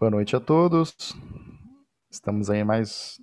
[0.00, 0.96] Boa noite a todos.
[2.10, 3.20] Estamos aí mais,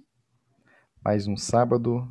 [1.03, 2.07] mais um sábado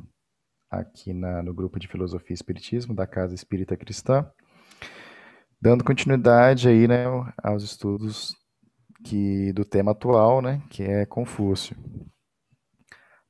[0.69, 4.29] aqui na, no grupo de Filosofia e Espiritismo da Casa Espírita Cristã,
[5.61, 7.05] dando continuidade aí, né,
[7.41, 8.35] aos estudos
[9.05, 11.73] que, do tema atual, né, que é Confúcio.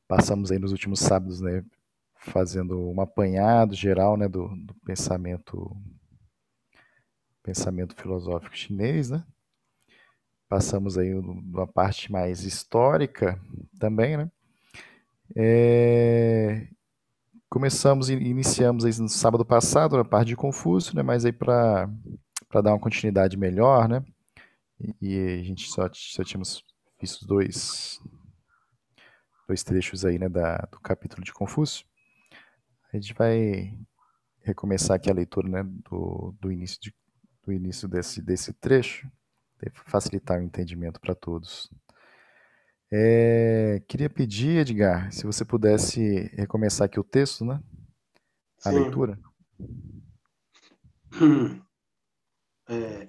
[0.08, 1.64] Passamos aí nos últimos sábados, né,
[2.16, 5.72] fazendo um apanhado geral, né, do, do pensamento
[7.44, 9.24] pensamento filosófico chinês, né?
[10.50, 13.40] Passamos aí uma parte mais histórica
[13.78, 14.32] também, né?
[15.36, 16.68] É...
[17.50, 21.04] Começamos e iniciamos aí no sábado passado, na parte de Confúcio, né?
[21.04, 21.90] Mas aí para
[22.64, 24.06] dar uma continuidade melhor, né?
[24.80, 26.64] E, e a gente só, só tínhamos
[27.02, 28.00] visto dois,
[29.50, 30.30] dois trechos aí, né?
[30.30, 31.86] Da, do capítulo de Confúcio.
[32.94, 33.78] A gente vai
[34.44, 35.64] recomeçar aqui a leitura, né?
[35.90, 36.96] Do, do início, de,
[37.44, 39.12] do início desse, desse trecho
[39.86, 41.72] facilitar o entendimento para todos.
[42.92, 47.62] É, queria pedir, Edgar, se você pudesse recomeçar aqui o texto, né?
[48.64, 48.76] A Sim.
[48.76, 49.20] leitura.
[52.70, 53.08] É,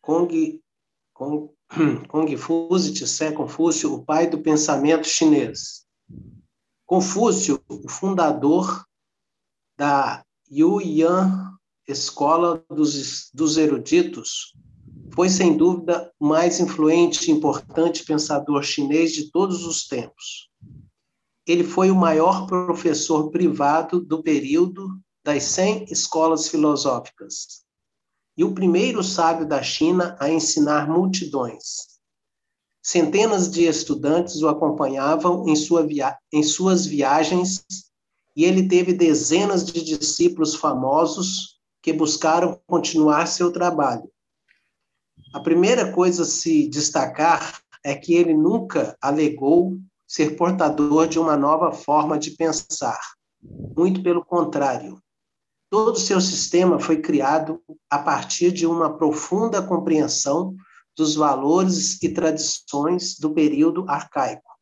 [0.00, 0.62] Kong,
[1.12, 1.50] Kong,
[2.08, 5.84] Kongfúcio Tse Confúcio, o pai do pensamento chinês.
[6.86, 8.86] Confúcio, o fundador
[9.76, 14.54] da Yuyan Escola dos, dos Eruditos,
[15.14, 20.50] foi, sem dúvida, o mais influente e importante pensador chinês de todos os tempos.
[21.46, 24.88] Ele foi o maior professor privado do período
[25.22, 27.62] das 100 escolas filosóficas
[28.36, 31.94] e o primeiro sábio da China a ensinar multidões.
[32.82, 37.64] Centenas de estudantes o acompanhavam em, sua via em suas viagens
[38.36, 44.10] e ele teve dezenas de discípulos famosos que buscaram continuar seu trabalho.
[45.34, 51.36] A primeira coisa a se destacar é que ele nunca alegou ser portador de uma
[51.36, 53.00] nova forma de pensar.
[53.76, 55.02] Muito pelo contrário.
[55.68, 60.54] Todo o seu sistema foi criado a partir de uma profunda compreensão
[60.96, 64.52] dos valores e tradições do período arcaico.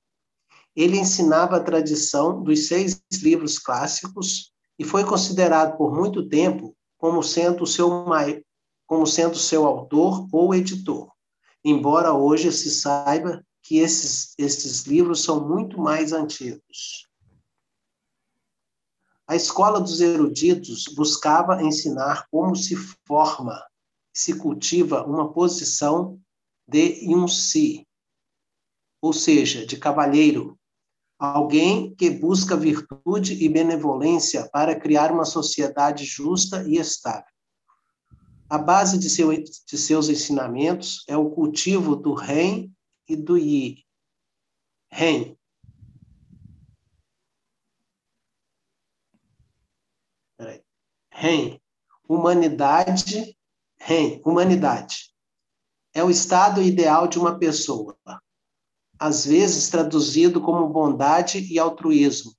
[0.75, 7.23] Ele ensinava a tradição dos seis livros clássicos e foi considerado por muito tempo como
[7.23, 7.91] sendo o seu
[8.93, 11.11] como sendo seu autor ou editor,
[11.65, 17.09] embora hoje se saiba que esses, esses livros são muito mais antigos.
[19.27, 22.77] A escola dos eruditos buscava ensinar como se
[23.09, 23.59] forma,
[24.13, 26.21] se cultiva uma posição
[26.69, 27.89] de um si,
[29.01, 30.59] ou seja, de cavalheiro,
[31.19, 37.32] alguém que busca virtude e benevolência para criar uma sociedade justa e estável.
[38.53, 42.71] A base de, seu, de seus ensinamentos é o cultivo do Ren
[43.09, 43.83] e do Yi.
[44.91, 45.35] Ren.
[51.11, 51.59] Ren.
[52.07, 53.39] Humanidade.
[53.81, 54.21] Ren.
[54.23, 55.15] Humanidade.
[55.95, 57.97] É o estado ideal de uma pessoa,
[58.99, 62.37] às vezes traduzido como bondade e altruísmo.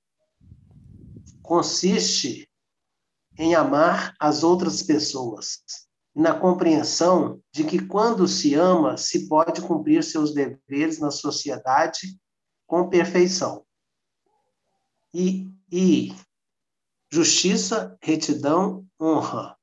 [1.42, 2.48] Consiste
[3.36, 5.83] em amar as outras pessoas,
[6.14, 12.16] na compreensão de que quando se ama, se pode cumprir seus deveres na sociedade
[12.66, 13.64] com perfeição.
[15.12, 16.14] E, e
[17.12, 19.56] justiça, retidão, honra.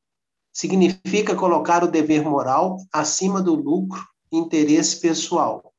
[0.53, 4.01] Significa colocar o dever moral acima do lucro
[4.31, 5.73] e interesse pessoal.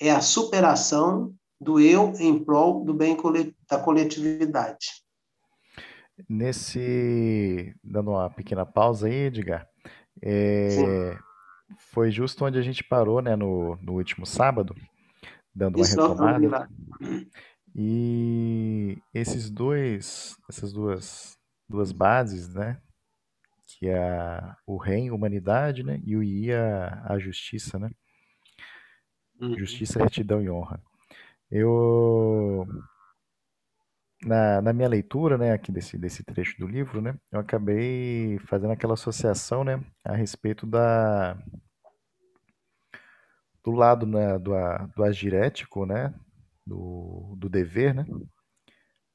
[0.00, 3.16] É a superação do eu em prol do bem
[3.68, 4.86] da coletividade.
[6.28, 9.68] Nesse, dando uma pequena pausa aí, Edgar,
[10.22, 11.18] é,
[11.92, 14.74] foi justo onde a gente parou, né, no, no último sábado,
[15.54, 16.68] dando uma Isso, retomada.
[17.74, 21.38] E esses dois, essas duas,
[21.68, 22.80] duas bases, né,
[23.66, 27.90] que é o REM, humanidade, né, e o IA, a justiça, né,
[29.40, 29.58] uhum.
[29.58, 30.80] justiça, retidão e honra.
[31.50, 32.66] Eu
[34.24, 38.72] na, na minha leitura, né, aqui desse, desse trecho do livro, né, eu acabei fazendo
[38.72, 41.36] aquela associação, né, a respeito da
[43.64, 44.52] do lado né, do,
[44.96, 46.12] do agirético, né,
[46.66, 48.06] do, do dever, né,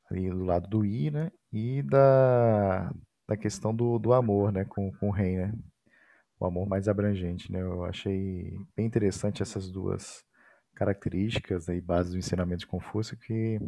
[0.09, 2.93] ali do lado do i, né, e da,
[3.27, 5.53] da questão do, do amor, né, com, com o rei, né,
[6.39, 10.23] o amor mais abrangente, né, eu achei bem interessante essas duas
[10.75, 13.59] características e bases do ensinamento de Confúcio que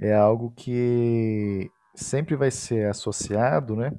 [0.00, 3.92] é algo que sempre vai ser associado, né,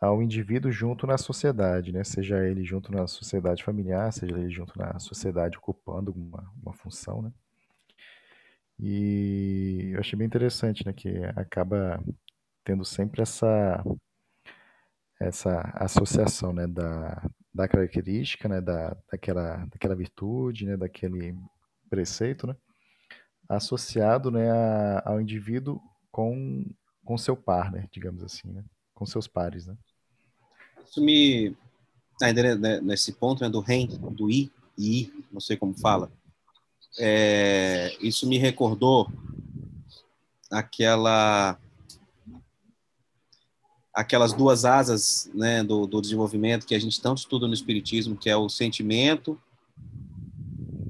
[0.00, 2.04] ao indivíduo junto na sociedade, né?
[2.04, 7.22] Seja ele junto na sociedade familiar, seja ele junto na sociedade ocupando uma, uma função,
[7.22, 7.32] né?
[8.78, 10.92] E eu achei bem interessante, né?
[10.92, 12.02] Que acaba
[12.64, 13.82] tendo sempre essa
[15.18, 16.66] essa associação, né?
[16.66, 17.22] Da,
[17.54, 18.60] da característica, né?
[18.60, 20.76] Da, daquela, daquela virtude, né?
[20.76, 21.34] Daquele
[21.88, 22.54] preceito, né?
[23.48, 24.50] Associado, né?
[24.50, 26.64] A, ao indivíduo com
[27.04, 27.88] com seu par, né?
[27.92, 28.64] Digamos assim, né?
[28.94, 29.76] Com seus pares, né?
[30.84, 31.56] Isso me
[32.20, 36.10] ainda nesse ponto né, do REM, do I, I, não sei como fala.
[36.98, 39.10] É, isso me recordou
[40.50, 41.58] aquela
[43.92, 48.28] aquelas duas asas né, do, do desenvolvimento que a gente tanto estuda no espiritismo, que
[48.28, 49.40] é o sentimento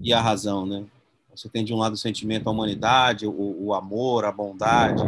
[0.01, 0.85] e a razão, né?
[1.37, 5.03] Você tem de um lado o sentimento, a humanidade, o, o amor, a bondade,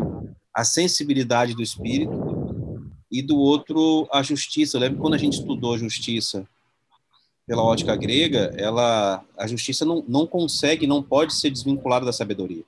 [0.54, 2.38] a sensibilidade do espírito,
[3.10, 4.76] e do outro a justiça.
[4.76, 6.46] Eu lembro quando a gente estudou justiça
[7.46, 12.62] pela ótica grega, ela a justiça não, não consegue, não pode ser desvinculada da sabedoria.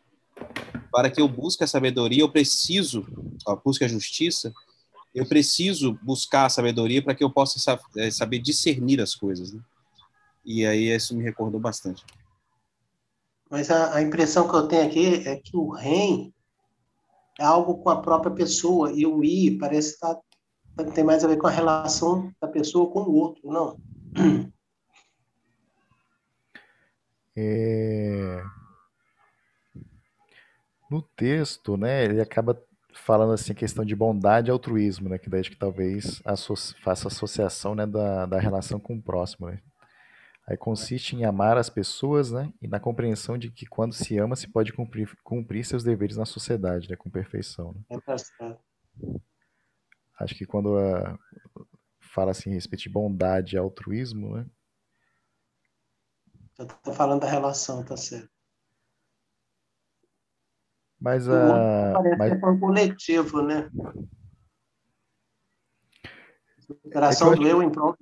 [0.90, 3.06] Para que eu busque a sabedoria, eu preciso,
[3.46, 4.52] ó, busque a justiça,
[5.14, 9.52] eu preciso buscar a sabedoria para que eu possa é, saber discernir as coisas.
[9.52, 9.60] Né?
[10.44, 12.04] E aí isso me recordou bastante.
[13.50, 16.32] Mas a, a, impressão que eu tenho aqui é que o REM
[17.38, 20.16] é algo com a própria pessoa e o I parece estar
[20.94, 23.76] tem mais a ver com a relação da pessoa com o outro, não?
[27.36, 28.42] É...
[30.90, 32.60] No texto, né, ele acaba
[32.92, 37.74] falando assim questão de bondade e altruísmo, né, que daí que talvez asso faça associação,
[37.74, 39.60] né, da, da relação com o próximo, né?
[40.46, 44.34] Aí consiste em amar as pessoas, né, e na compreensão de que quando se ama
[44.34, 47.72] se pode cumprir, cumprir seus deveres na sociedade, né, com perfeição.
[47.72, 47.98] Né?
[48.06, 48.60] É certo.
[50.18, 51.18] Acho que quando uh,
[52.00, 54.46] fala assim a respeito de bondade e altruísmo, né?
[56.58, 58.28] Eu tô falando da relação, tá certo.
[61.00, 61.94] Mas a.
[61.94, 62.38] Parece mas...
[62.38, 63.70] que é um coletivo, né?
[66.58, 67.96] Superação é do eu em prol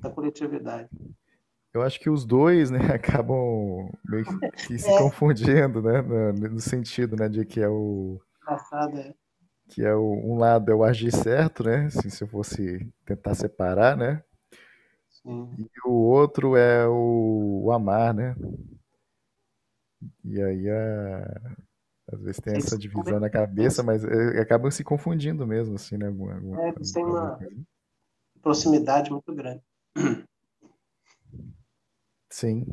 [0.00, 0.88] da coletividade.
[1.78, 4.98] Eu acho que os dois, né, acabam meio que se é.
[4.98, 6.02] confundindo, né,
[6.32, 8.20] no, sentido, né, de que é o.
[8.42, 9.14] Engraçado, é
[9.68, 11.86] que é o, um lado é o agir certo, né?
[11.86, 14.22] Assim, se eu fosse tentar separar, né?
[15.10, 15.54] Sim.
[15.58, 18.34] E o outro é o, o amar, né?
[20.24, 21.54] E aí a,
[22.12, 26.06] às vezes tem essa divisão na cabeça, mas é, acabam se confundindo mesmo, assim, né?
[26.06, 27.38] Alguma, é, tem uma
[28.40, 29.62] proximidade muito grande.
[32.30, 32.64] Sim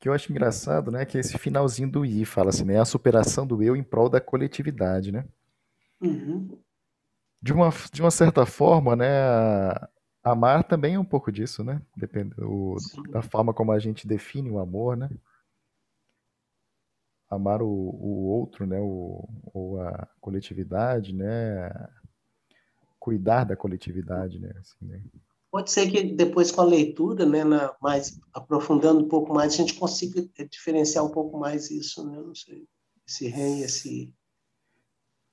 [0.00, 2.86] que eu acho engraçado, né, que é esse finalzinho do I fala assim, né, a
[2.86, 5.28] superação do eu em prol da coletividade, né?
[6.00, 6.58] Uhum.
[7.40, 9.06] De uma, de uma certa forma, né,
[10.24, 11.82] amar também é um pouco disso, né?
[11.94, 12.76] Depende do,
[13.10, 15.10] da forma como a gente define o amor, né?
[17.28, 21.70] Amar o, o outro, né, o, ou a coletividade, né?
[22.98, 24.50] Cuidar da coletividade, né?
[24.58, 25.02] Assim, né?
[25.50, 29.56] Pode ser que depois com a leitura, né, na, mais aprofundando um pouco mais, a
[29.56, 32.20] gente consiga diferenciar um pouco mais isso, né?
[32.20, 32.68] Não sei,
[33.06, 34.14] esse rei, esse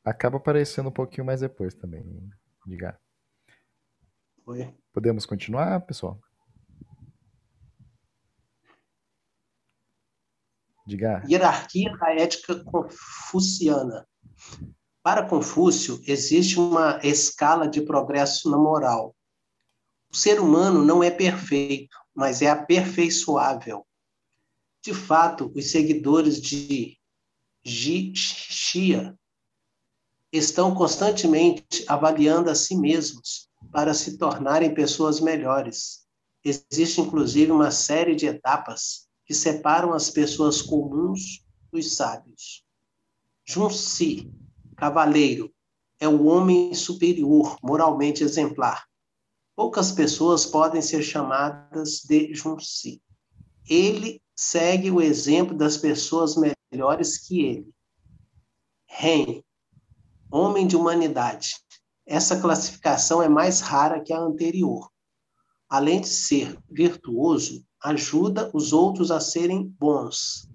[0.03, 2.03] acaba aparecendo um pouquinho mais depois também,
[2.65, 2.97] diga.
[4.45, 4.73] Oi.
[4.93, 6.19] Podemos continuar, pessoal?
[10.85, 11.21] Diga.
[11.29, 14.07] Hierarquia da ética confuciana.
[15.03, 19.13] Para Confúcio, existe uma escala de progresso na moral,
[20.17, 23.85] o ser humano não é perfeito, mas é aperfeiçoável.
[24.83, 26.97] De fato, os seguidores de
[27.63, 29.15] Xia
[30.33, 36.07] estão constantemente avaliando a si mesmos para se tornarem pessoas melhores.
[36.43, 42.65] Existe, inclusive, uma série de etapas que separam as pessoas comuns dos sábios.
[43.45, 44.31] Junci,
[44.75, 45.53] cavaleiro,
[45.99, 48.86] é o homem superior, moralmente exemplar.
[49.57, 53.01] Poucas pessoas podem ser chamadas de Junci.
[53.67, 56.35] Ele segue o exemplo das pessoas
[56.71, 57.73] melhores que ele.
[58.87, 59.41] Ren,
[60.31, 61.55] homem de humanidade.
[62.05, 64.91] Essa classificação é mais rara que a anterior.
[65.67, 70.47] Além de ser virtuoso, ajuda os outros a serem bons.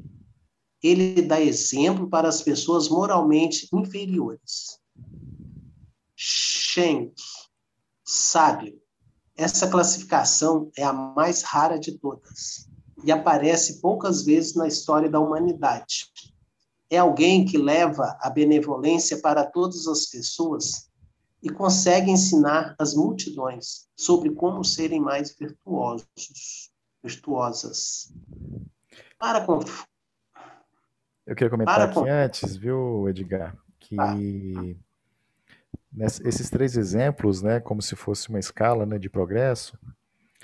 [0.81, 4.79] Ele dá exemplo para as pessoas moralmente inferiores.
[6.15, 7.15] Shenk,
[8.05, 8.82] sábio,
[9.43, 12.69] essa classificação é a mais rara de todas
[13.05, 16.13] e aparece poucas vezes na história da humanidade.
[16.89, 20.91] é alguém que leva a benevolência para todas as pessoas
[21.43, 26.71] e consegue ensinar as multidões sobre como serem mais virtuosos,
[27.03, 28.13] virtuosas.
[29.19, 29.61] Para com...
[31.27, 32.05] Eu queria comentar para aqui com...
[32.05, 34.15] antes, viu, Edgar, que ah.
[35.99, 39.79] Esses três exemplos, né, como se fosse uma escala né, de progresso,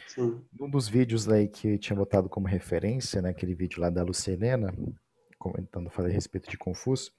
[0.06, 0.40] Sim.
[0.60, 4.74] um dos vídeos aí que tinha botado como referência, né, aquele vídeo lá da Lucelena,
[5.38, 7.12] comentando falei a respeito de Confúcio,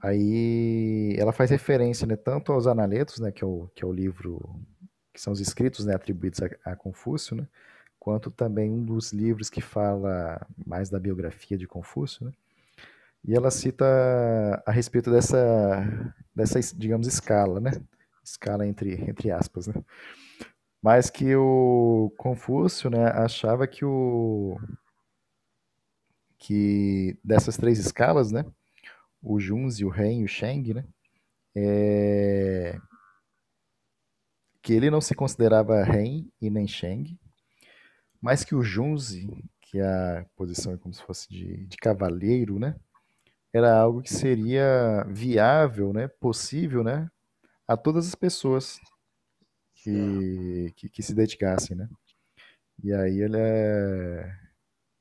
[0.00, 3.92] Aí ela faz referência, né, tanto aos Analetos, né, que é o, que é o
[3.92, 4.40] livro
[5.12, 7.48] que são os escritos, né, atribuídos a, a Confúcio, né,
[7.98, 12.32] quanto também um dos livros que fala mais da biografia de Confúcio, né,
[13.24, 13.84] e ela cita
[14.66, 17.70] a respeito dessa, dessa digamos, escala, né,
[18.24, 19.74] escala entre, entre aspas, né,
[20.82, 24.58] mas que o Confúcio, né, achava que o
[26.38, 28.44] que dessas três escalas, né,
[29.22, 30.84] o Junzi, o Ren e o Sheng, né?
[31.54, 32.78] É...
[34.62, 37.18] Que ele não se considerava Ren e nem Sheng,
[38.20, 42.76] mas que o Junzi, que é a posição como se fosse de, de cavaleiro, né?
[43.52, 46.08] Era algo que seria viável, né?
[46.08, 47.10] Possível, né?
[47.66, 48.80] A todas as pessoas
[49.74, 51.88] que, que, que se dedicassem, né?
[52.82, 54.38] E aí ele é...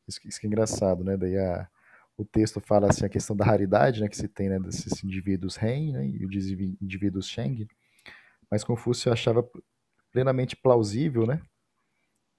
[0.07, 1.17] Isso, isso que é engraçado, né?
[1.17, 1.67] Daí a
[2.17, 5.55] o texto fala assim a questão da raridade, né, que se tem né, desses indivíduos
[5.55, 6.49] Ren né, e os
[6.81, 7.67] indivíduos Sheng,
[8.49, 9.47] mas Confúcio achava
[10.11, 11.39] plenamente plausível, né,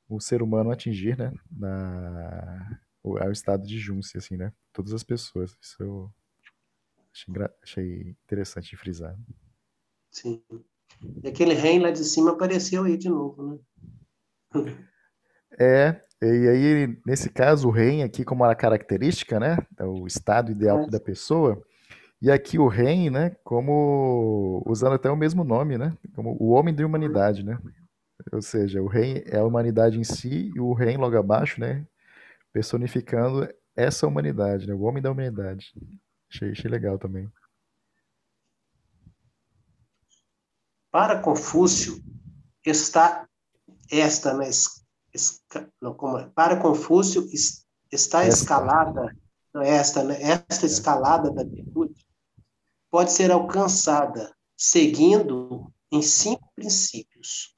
[0.08, 5.56] o ser humano atingir, né, na, ao estado de Junce, assim, né, todas as pessoas.
[5.60, 6.10] Isso eu
[7.12, 9.18] achei, achei interessante de frisar.
[10.12, 10.40] Sim.
[11.24, 13.60] E aquele Ren lá de cima apareceu aí de novo,
[14.54, 14.86] né?
[15.58, 19.58] É, e aí, nesse caso, o REM aqui como uma característica, né?
[19.76, 21.60] É o estado ideal da pessoa.
[22.22, 23.36] E aqui o REM, né?
[23.42, 25.96] Como usando até o mesmo nome, né?
[26.14, 27.58] Como o homem da humanidade, né?
[28.32, 31.84] Ou seja, o REM é a humanidade em si e o REM logo abaixo, né?
[32.52, 34.74] Personificando essa humanidade, né?
[34.74, 35.72] O homem da humanidade.
[36.30, 37.30] Achei, achei legal também.
[40.90, 42.02] Para Confúcio,
[42.64, 43.28] está
[43.90, 44.44] esta na
[45.94, 47.26] como, para Confúcio,
[47.90, 48.28] está esta.
[48.28, 49.16] escalada,
[49.62, 52.06] esta, né, esta escalada da virtude
[52.90, 57.54] pode ser alcançada seguindo em cinco princípios.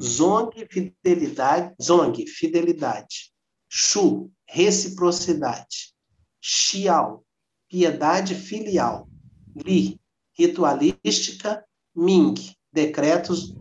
[0.00, 3.31] Zong, fidelidade, Zong, fidelidade.
[3.74, 5.94] Shu, reciprocidade.
[6.42, 7.24] Xiao,
[7.70, 9.08] piedade filial.
[9.56, 9.98] Li,
[10.38, 11.64] ritualística.
[11.94, 12.34] Ming,
[12.70, 13.54] decretos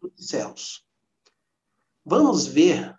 [0.00, 0.84] dos céus.
[2.06, 2.94] Vamos ver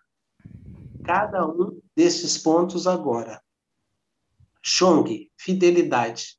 [1.05, 3.41] cada um desses pontos agora.
[4.61, 6.37] Chong, fidelidade.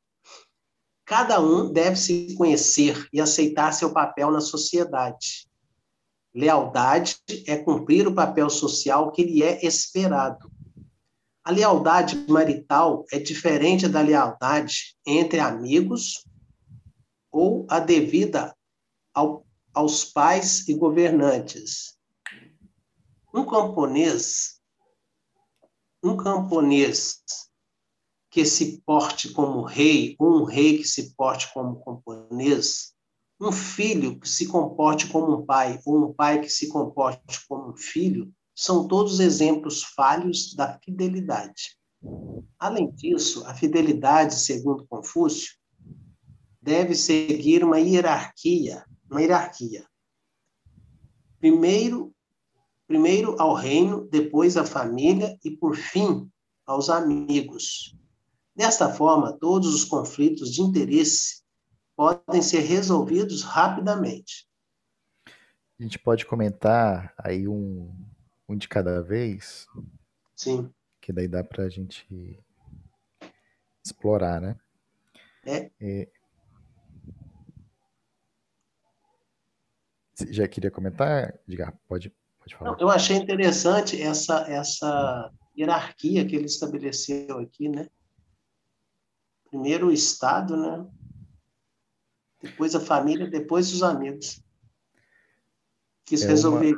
[1.07, 5.46] Cada um deve se conhecer e aceitar seu papel na sociedade.
[6.37, 7.17] Lealdade
[7.47, 10.53] é cumprir o papel social que lhe é esperado.
[11.43, 16.27] A lealdade marital é diferente da lealdade entre amigos
[17.33, 18.55] ou a devida
[19.15, 21.97] ao, aos pais e governantes.
[23.33, 24.61] Um camponês,
[26.05, 27.23] um camponês
[28.31, 32.95] que se porte como rei, ou um rei que se porte como camponês,
[33.41, 37.71] um filho que se comporte como um pai, ou um pai que se comporte como
[37.71, 41.77] um filho, são todos exemplos falhos da fidelidade.
[42.59, 45.55] Além disso, a fidelidade, segundo Confúcio,
[46.63, 49.87] deve seguir uma hierarquia, uma hierarquia.
[51.39, 52.15] Primeiro,
[52.87, 56.31] primeiro ao reino, depois à família e, por fim,
[56.65, 57.95] aos amigos.
[58.55, 61.46] Desta forma, todos os conflitos de interesse
[61.97, 64.47] podem ser resolvidos rapidamente.
[65.79, 67.93] A gente pode comentar aí um,
[68.49, 69.67] um de cada vez?
[70.35, 70.73] Sim.
[71.01, 72.39] Que daí dá para a gente
[73.85, 74.57] explorar, né?
[75.45, 75.71] É.
[75.81, 76.09] é.
[80.31, 81.39] Já queria comentar?
[81.47, 82.15] Diga, pode,
[82.61, 87.89] não, eu achei interessante essa, essa hierarquia que ele estabeleceu aqui, né?
[89.51, 90.87] Primeiro o Estado, né?
[92.47, 94.43] Depois a família, depois os amigos.
[96.05, 96.75] Quis é resolver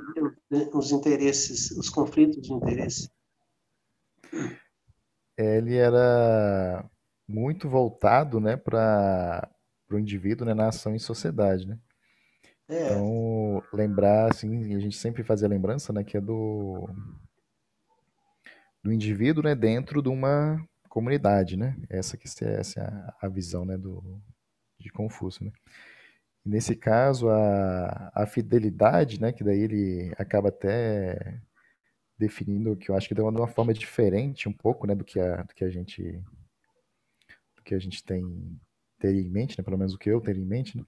[0.51, 0.77] uma...
[0.77, 3.11] os interesses, os conflitos de interesse.
[5.37, 6.89] Ele era
[7.29, 9.49] muito voltado, né, para
[9.91, 11.79] o indivíduo, né, na ação em sociedade, né?
[12.69, 12.87] É.
[12.87, 16.89] Então, lembrar, assim, a gente sempre fazia a lembrança, né, que é do,
[18.83, 21.77] do indivíduo, né, dentro de uma comunidade, né?
[21.89, 24.21] Essa que essa é a visão, né, do
[24.79, 25.53] de Confúcio, né?
[26.45, 31.41] Nesse caso, a, a fidelidade, né, que daí ele acaba até
[32.19, 35.21] definindo, que eu acho que de uma, uma forma diferente um pouco, né, do que
[35.21, 36.03] a, do que a gente
[37.57, 38.59] do que a gente tem
[38.99, 40.85] teria em mente, né, pelo menos o que eu teria em mente, né,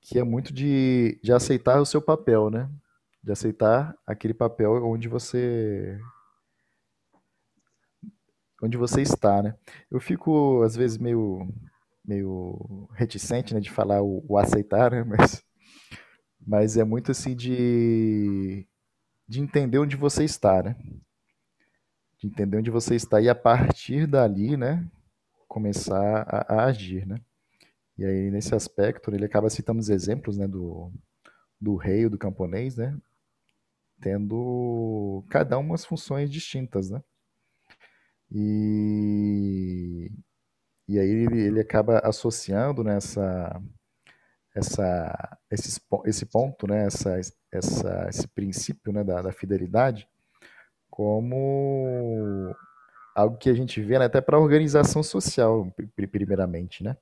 [0.00, 2.68] que é muito de, de aceitar o seu papel, né,
[3.22, 5.98] de aceitar aquele papel onde você
[8.60, 9.56] onde você está, né?
[9.90, 11.48] Eu fico às vezes meio
[12.04, 15.42] meio reticente, né, de falar o, o aceitar, né, mas
[16.44, 18.66] mas é muito assim de
[19.28, 20.76] de entender onde você está, né?
[22.18, 24.86] De entender onde você está e a partir dali, né,
[25.48, 27.20] começar a, a agir, né?
[27.98, 30.92] E aí nesse aspecto ele acaba citando os exemplos, né, do
[31.60, 32.96] do rei, do camponês, né,
[34.00, 37.02] tendo cada uma as funções distintas, né?
[38.34, 40.10] E,
[40.92, 43.68] e aí ele, ele acaba associando nessa né,
[44.54, 47.18] essa, esse, esse ponto, né, essa,
[47.50, 50.06] essa, esse princípio né, da, da fidelidade
[50.90, 52.54] como
[53.14, 55.74] algo que a gente vê né, até para a organização social,
[56.10, 56.96] primeiramente, né?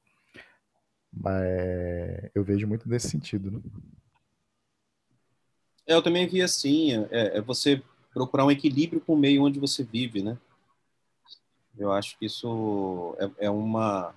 [1.12, 3.60] Mas eu vejo muito nesse sentido, né?
[5.84, 7.82] É, eu também vi assim, é, é, você
[8.14, 10.38] procurar um equilíbrio com o meio onde você vive, né?
[11.80, 14.14] Eu acho que isso é, é uma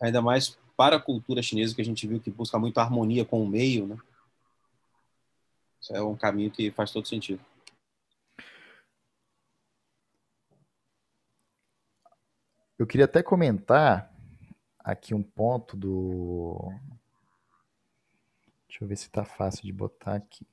[0.00, 3.42] ainda mais para a cultura chinesa que a gente viu que busca muito harmonia com
[3.42, 3.98] o meio, né?
[5.80, 7.44] Isso é um caminho que faz todo sentido.
[12.78, 14.12] Eu queria até comentar
[14.78, 16.72] aqui um ponto do.
[18.68, 20.46] Deixa eu ver se está fácil de botar aqui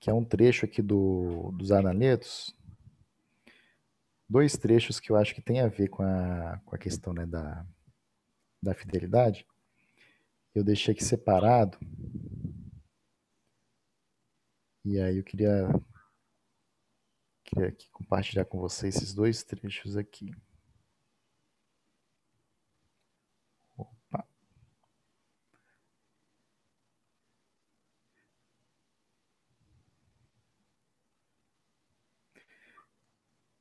[0.00, 2.54] que é um trecho aqui do, dos Analetos,
[4.28, 7.24] dois trechos que eu acho que tem a ver com a, com a questão né,
[7.24, 7.66] da,
[8.62, 9.46] da fidelidade.
[10.54, 11.78] Eu deixei aqui separado.
[14.84, 15.68] E aí eu queria,
[17.44, 20.34] queria aqui compartilhar com vocês esses dois trechos aqui.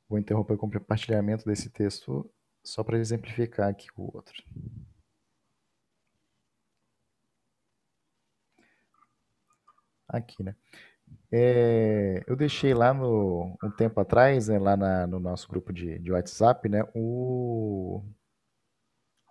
[0.10, 2.30] Vou interromper com o compartilhamento desse texto
[2.64, 4.44] só para exemplificar aqui o outro.
[10.08, 10.56] Aqui, né?
[11.32, 16.00] É, eu deixei lá no, um tempo atrás, né, lá na, no nosso grupo de,
[16.00, 18.04] de WhatsApp, né, o,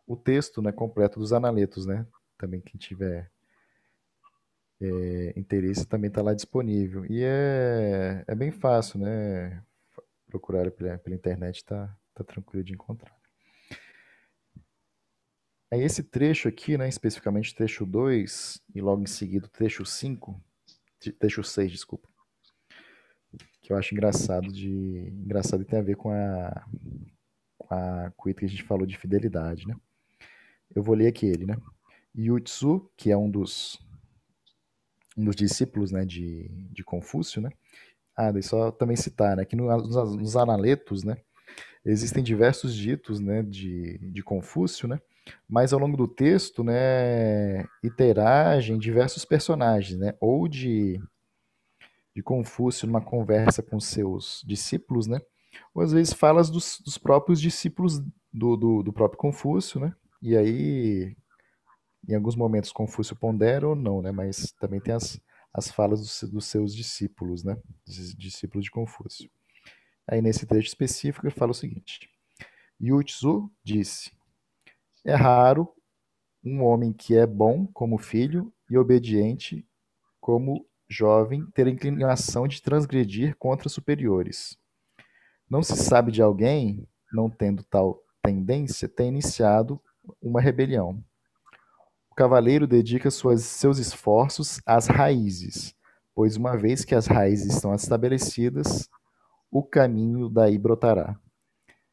[0.07, 2.07] o texto né, completo dos analetos, né?
[2.39, 3.31] Também quem tiver
[4.81, 7.05] é, interesse também está lá disponível.
[7.07, 9.62] E é, é bem fácil, né?
[10.27, 13.17] Procurar pela, pela internet, tá, tá tranquilo de encontrar.
[15.71, 20.41] Aí esse trecho aqui, né, especificamente trecho 2 e logo em seguida trecho 5,
[21.19, 22.09] trecho 6, desculpa,
[23.61, 26.67] que eu acho engraçado de engraçado e tem a ver com a
[27.59, 29.75] com a com que a gente falou de fidelidade, né?
[30.75, 31.57] Eu vou ler aqui ele, né?
[32.17, 33.79] Yutsu, que é um dos
[35.17, 37.51] um dos discípulos, né, de, de Confúcio, né?
[38.16, 41.18] Ah, daí só também citar, né, que nos, nos analetos, né,
[41.85, 45.00] existem diversos ditos, né, de, de Confúcio, né,
[45.48, 50.98] mas ao longo do texto, né, interagem diversos personagens, né, ou de,
[52.14, 55.20] de Confúcio numa conversa com seus discípulos, né,
[55.74, 58.00] ou às vezes falas dos, dos próprios discípulos
[58.33, 61.14] do, do, do próprio Confúcio, né, e aí
[62.09, 65.20] em alguns momentos Confúcio pondera ou não, né, mas também tem as
[65.57, 67.57] as falas dos, dos seus discípulos, né?
[67.87, 69.31] Discípulos de Confúcio.
[70.07, 72.11] Aí nesse trecho específico ele fala o seguinte:
[72.79, 74.12] Yu Tzu disse:
[75.03, 75.73] É raro
[76.45, 79.66] um homem que é bom como filho e obediente
[80.21, 84.59] como jovem ter a inclinação de transgredir contra superiores.
[85.49, 89.81] Não se sabe de alguém, não tendo tal tendência, ter iniciado
[90.21, 91.03] uma rebelião
[92.16, 95.76] cavaleiro dedica suas, seus esforços às raízes,
[96.14, 98.88] pois uma vez que as raízes estão estabelecidas,
[99.50, 101.20] o caminho daí brotará.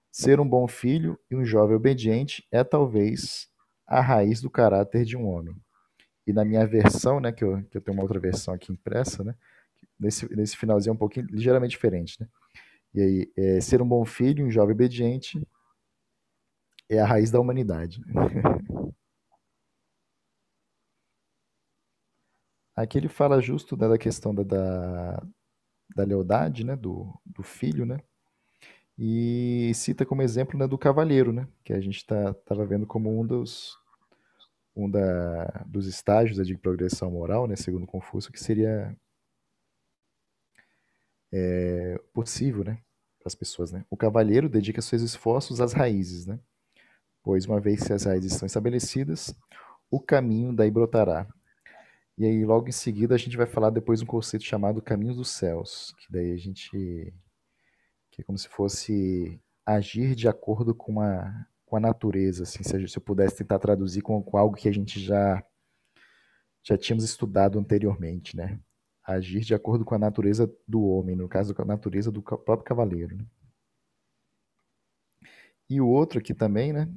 [0.09, 3.49] Ser um bom filho e um jovem obediente é talvez
[3.85, 5.55] a raiz do caráter de um homem.
[6.25, 9.25] E na minha versão, né, que eu, que eu tenho uma outra versão aqui impressa,
[9.25, 9.35] né,
[9.99, 12.27] nesse, nesse finalzinho é um pouquinho ligeiramente diferente, né?
[12.93, 15.45] E aí, é, ser um bom filho e um jovem obediente
[16.87, 18.01] é a raiz da humanidade.
[22.75, 25.23] Aqui ele fala justo né, da questão da, da,
[25.95, 27.99] da lealdade, né, do, do filho, né?
[28.97, 33.19] e cita como exemplo né, do cavaleiro, né, que a gente estava tá, vendo como
[33.19, 33.77] um dos
[34.75, 38.95] um da, dos estágios né, de progressão moral, né, segundo Confúcio, que seria
[41.31, 42.79] é, possível, né,
[43.19, 43.85] para as pessoas, né.
[43.89, 46.39] O cavalheiro dedica seus esforços às raízes, né,
[47.23, 49.35] pois uma vez que as raízes estão estabelecidas,
[49.91, 51.27] o caminho daí brotará.
[52.17, 55.29] E aí logo em seguida a gente vai falar depois um conceito chamado caminhos dos
[55.29, 57.13] céus, que daí a gente
[58.11, 62.97] que é como se fosse agir de acordo com a, com a natureza, assim, se,
[62.97, 65.43] eu pudesse tentar traduzir com, com algo que a gente já
[66.63, 68.59] já tínhamos estudado anteriormente, né?
[69.05, 72.63] Agir de acordo com a natureza do homem, no caso, com a natureza do próprio
[72.63, 73.17] cavaleiro.
[73.17, 73.25] Né?
[75.69, 76.87] E o outro aqui também, né?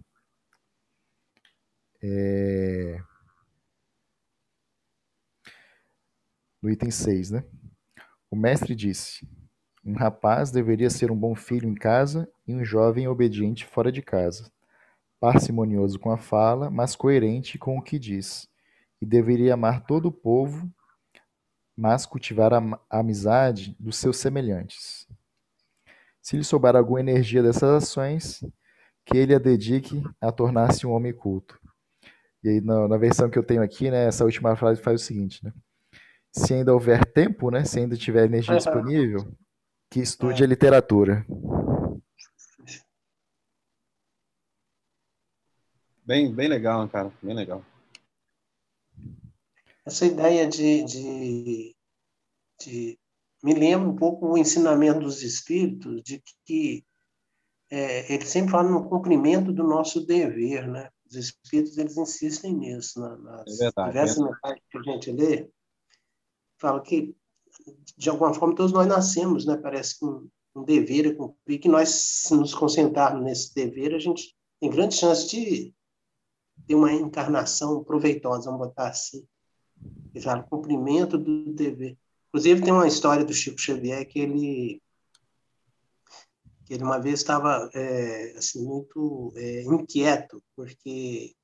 [2.02, 3.02] É...
[6.66, 7.44] No item 6, né?
[8.28, 9.24] O mestre disse:
[9.84, 14.02] Um rapaz deveria ser um bom filho em casa e um jovem obediente fora de
[14.02, 14.50] casa
[15.20, 18.48] parcimonioso com a fala, mas coerente com o que diz,
[19.00, 20.68] e deveria amar todo o povo,
[21.76, 25.06] mas cultivar a amizade dos seus semelhantes.
[26.20, 28.44] Se lhe souber alguma energia dessas ações,
[29.04, 31.60] que ele a dedique a tornar-se um homem culto.
[32.42, 35.04] E aí, na, na, versão que eu tenho aqui, né, essa última frase faz o
[35.04, 35.52] seguinte, né?
[36.36, 38.58] Se ainda houver tempo, né, se ainda tiver energia uhum.
[38.58, 39.32] disponível,
[39.90, 40.44] que estude é.
[40.44, 41.26] a literatura.
[46.04, 47.64] Bem, bem legal, cara, bem legal.
[49.84, 51.76] Essa ideia de, de,
[52.60, 52.98] de
[53.42, 56.84] me lembra um pouco o ensinamento dos espíritos de que
[57.70, 60.90] é, ele sempre fala no cumprimento do nosso dever, né?
[61.08, 64.22] Os espíritos eles insistem nisso, na, nas é verdade, diversas é.
[64.22, 65.50] mensagens que a gente lê,
[66.66, 67.14] fala que
[67.96, 69.56] de alguma forma todos nós nascemos, né?
[69.56, 74.36] Parece um, um dever a cumprir, que nós se nos concentrarmos nesse dever, a gente
[74.60, 75.72] tem grande chance de
[76.66, 79.24] ter uma encarnação proveitosa, vamos botar assim.
[80.14, 81.96] Já o cumprimento do dever.
[82.28, 84.82] Inclusive, tem uma história do Chico Xavier que ele,
[86.64, 91.34] que ele uma vez estava é, assim, muito é, inquieto, porque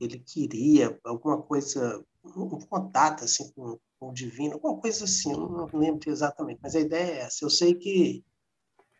[0.00, 5.38] ele queria alguma coisa, um contato assim, com, com o divino, alguma coisa assim, eu
[5.38, 7.44] não lembro exatamente, mas a ideia é essa.
[7.44, 8.24] Eu sei que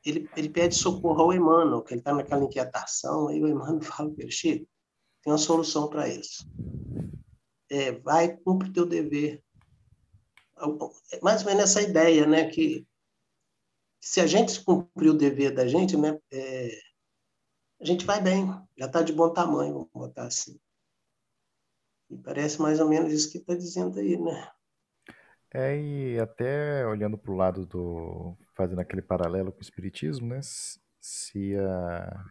[0.04, 4.10] ele, ele pede socorro ao Emmanuel, que ele está naquela inquietação, aí o Emmanuel fala
[4.10, 4.66] para ele, Chico,
[5.22, 6.48] tem uma solução para isso.
[7.68, 9.42] É, vai, cumpre teu dever.
[11.12, 12.48] É mais ou menos essa ideia, né?
[12.48, 12.86] Que
[14.00, 16.18] se a gente cumprir o dever da gente, né?
[16.30, 16.80] É,
[17.80, 20.58] a gente vai bem, já está de bom tamanho, vamos botar assim.
[22.08, 24.55] E parece mais ou menos isso que está dizendo aí, né?
[25.58, 28.36] É, e até olhando para o lado do.
[28.54, 30.40] fazendo aquele paralelo com o Espiritismo, né?
[31.00, 32.24] Se a.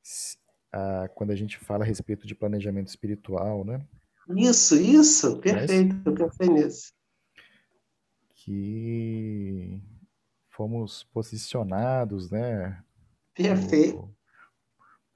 [0.00, 0.38] Se,
[0.70, 3.84] a, quando a gente fala a respeito de planejamento espiritual, né?
[4.36, 6.92] Isso, isso, perfeito, eu pensei nisso.
[8.28, 9.82] Que
[10.50, 12.80] fomos posicionados, né?
[13.34, 13.98] Perfeito.
[13.98, 14.14] Por,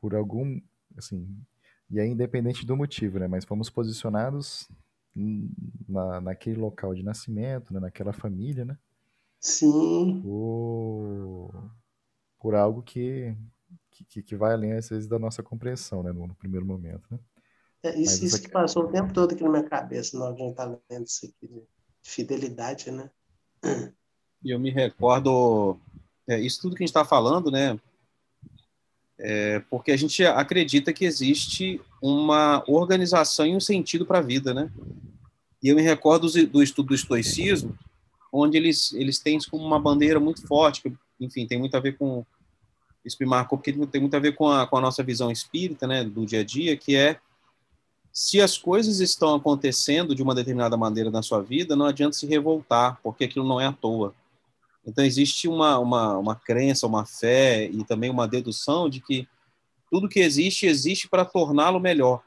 [0.00, 0.60] por algum,
[0.98, 1.28] assim,
[1.88, 3.28] e é independente do motivo, né?
[3.28, 4.68] Mas fomos posicionados
[5.14, 7.80] na, naquele local de nascimento, né?
[7.80, 8.78] naquela família, né?
[9.38, 10.20] Sim.
[10.22, 11.70] Por,
[12.38, 13.36] por algo que
[14.08, 17.18] que, que vai além, às vezes, da nossa compreensão, né, no, no primeiro momento, né?
[17.82, 18.46] É, isso, isso, aqui...
[18.46, 21.26] que passou o tempo todo aqui na minha cabeça, na hora de estar lendo isso
[21.26, 23.10] aqui, de fidelidade, né?
[24.42, 25.78] E eu me recordo,
[26.26, 27.78] é, isso tudo que a gente está falando, né?
[29.22, 34.54] É porque a gente acredita que existe uma organização e um sentido para a vida,
[34.54, 34.70] né?
[35.62, 37.76] E eu me recordo do estudo do estoicismo,
[38.32, 41.80] onde eles, eles têm isso como uma bandeira muito forte, que, enfim, tem muito a
[41.80, 42.24] ver com
[43.04, 45.86] isso me marcou porque tem muito a ver com a, com a nossa visão espírita,
[45.86, 47.18] né, do dia a dia, que é
[48.12, 52.26] se as coisas estão acontecendo de uma determinada maneira na sua vida, não adianta se
[52.26, 54.14] revoltar, porque aquilo não é à toa.
[54.84, 59.28] Então, existe uma, uma, uma crença, uma fé e também uma dedução de que
[59.90, 62.22] tudo que existe, existe para torná-lo melhor.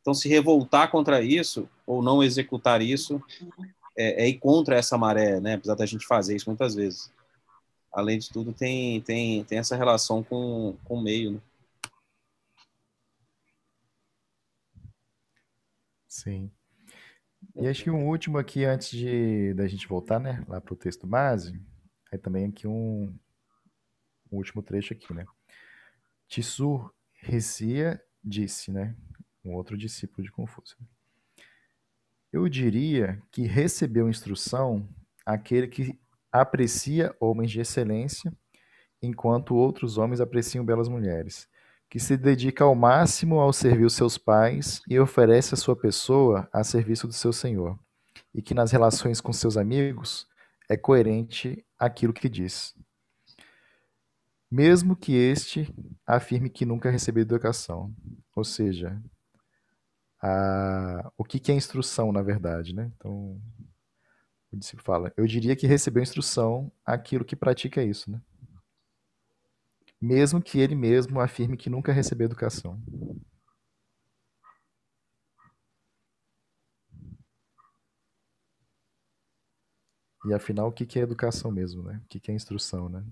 [0.00, 3.22] Então, se revoltar contra isso, ou não executar isso,
[3.96, 5.54] é, é ir contra essa maré, né?
[5.54, 7.10] apesar da gente fazer isso muitas vezes
[7.92, 11.32] além de tudo, tem, tem, tem essa relação com, com o meio.
[11.32, 11.40] Né?
[16.06, 16.50] Sim.
[17.56, 20.76] E acho que um último aqui, antes de da gente voltar, né, lá para o
[20.76, 21.60] texto base,
[22.12, 23.14] aí também aqui um,
[24.30, 25.26] um último trecho aqui, né?
[26.26, 28.94] Tissur Recia disse, né,
[29.44, 30.76] um outro discípulo de Confúcio.
[32.32, 34.86] Eu diria que recebeu instrução
[35.24, 35.98] aquele que
[36.30, 38.32] aprecia homens de excelência,
[39.00, 41.48] enquanto outros homens apreciam belas mulheres,
[41.88, 46.62] que se dedica ao máximo ao servir seus pais e oferece a sua pessoa a
[46.62, 47.78] serviço do seu senhor,
[48.34, 50.28] e que nas relações com seus amigos
[50.68, 52.74] é coerente aquilo que diz.
[54.50, 55.72] Mesmo que este
[56.06, 57.94] afirme que nunca recebeu educação.
[58.34, 59.00] Ou seja,
[60.20, 62.90] a, o que, que é instrução, na verdade, né?
[62.96, 63.40] Então,
[64.50, 68.20] o discípulo fala, eu diria que recebeu instrução aquilo que pratica isso, né?
[70.00, 72.80] Mesmo que ele mesmo afirme que nunca recebeu educação.
[80.28, 82.00] E afinal, o que, é educação mesmo, né?
[82.04, 83.02] O que, que é instrução, né?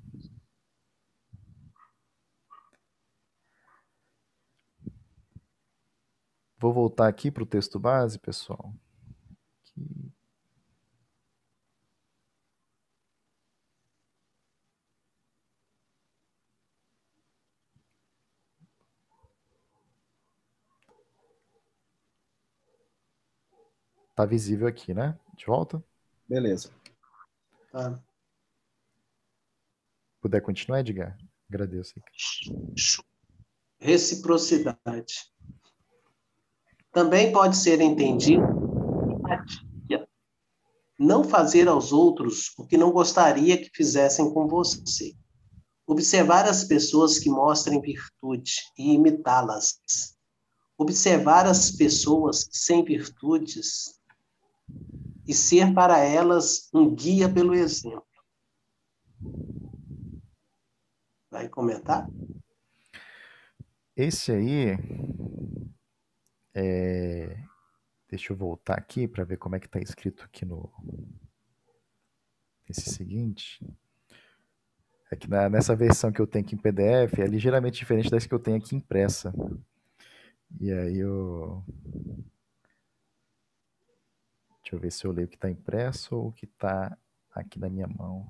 [6.58, 8.74] Vou voltar aqui para o texto base, pessoal.
[9.62, 10.12] Aqui.
[24.16, 25.16] Tá visível aqui, né?
[25.36, 25.80] De volta?
[26.28, 26.75] Beleza.
[27.76, 28.02] Tá?
[30.22, 31.14] Puder continuar, Edgar?
[31.46, 31.92] Agradeço.
[33.78, 35.30] Reciprocidade.
[36.90, 38.42] Também pode ser entendido
[40.98, 45.14] não fazer aos outros o que não gostaria que fizessem com você.
[45.86, 49.78] Observar as pessoas que mostrem virtude e imitá-las.
[50.78, 53.95] Observar as pessoas sem virtudes
[55.26, 58.04] e ser para elas um guia pelo exemplo.
[61.30, 62.08] Vai comentar?
[63.96, 64.78] Esse aí
[66.54, 67.36] é...
[68.08, 70.72] Deixa eu voltar aqui para ver como é que está escrito aqui no
[72.68, 73.60] esse seguinte.
[75.10, 78.26] É que na, nessa versão que eu tenho aqui em PDF é ligeiramente diferente das
[78.26, 79.32] que eu tenho aqui impressa.
[80.60, 81.62] E aí eu.
[84.66, 86.98] Deixa eu ver se eu leio o que está impresso ou o que está
[87.30, 88.28] aqui na minha mão.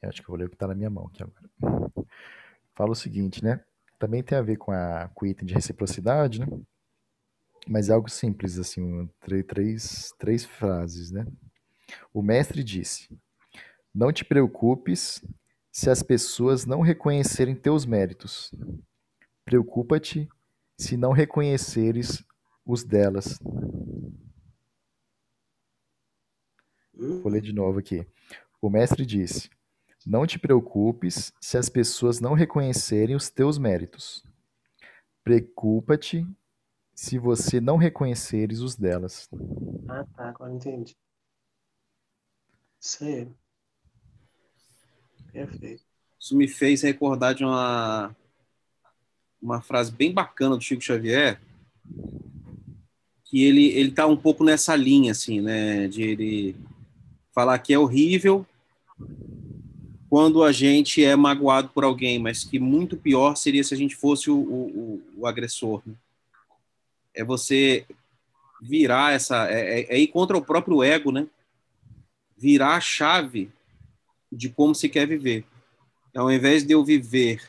[0.00, 1.92] Eu acho que eu vou ler o que está na minha mão aqui agora.
[2.74, 3.62] Fala o seguinte, né?
[3.98, 6.46] também tem a ver com, a, com o item de reciprocidade, né?
[7.66, 9.06] Mas é algo simples, assim,
[9.46, 11.26] três, três frases, né?
[12.10, 13.06] O mestre disse:
[13.94, 15.22] Não te preocupes
[15.70, 18.50] se as pessoas não reconhecerem teus méritos.
[19.44, 20.26] Preocupa-te
[20.78, 22.24] se não reconheceres
[22.64, 23.38] os delas.
[26.94, 28.06] Vou ler de novo aqui.
[28.60, 29.50] O mestre disse:
[30.06, 34.24] não te preocupes se as pessoas não reconhecerem os teus méritos.
[35.22, 36.26] Preocupa-te
[36.94, 39.28] se você não reconheceres os delas.
[39.86, 40.96] Ah, tá, agora entendi.
[42.80, 43.28] Isso aí.
[45.30, 45.84] Perfeito.
[46.18, 48.16] Isso me fez recordar de uma,
[49.40, 51.40] uma frase bem bacana do Chico Xavier,
[53.24, 56.56] que ele ele tá um pouco nessa linha assim, né, de ele
[57.32, 58.46] falar que é horrível
[60.08, 63.94] quando a gente é magoado por alguém, mas que muito pior seria se a gente
[63.94, 65.82] fosse o, o, o agressor.
[65.86, 65.94] Né?
[67.14, 67.84] É você
[68.60, 69.50] virar essa.
[69.50, 71.26] É, é, é, ir contra o próprio ego, né?
[72.36, 73.50] Virar a chave
[74.32, 75.44] de como se quer viver.
[76.10, 77.42] Então, ao invés de eu viver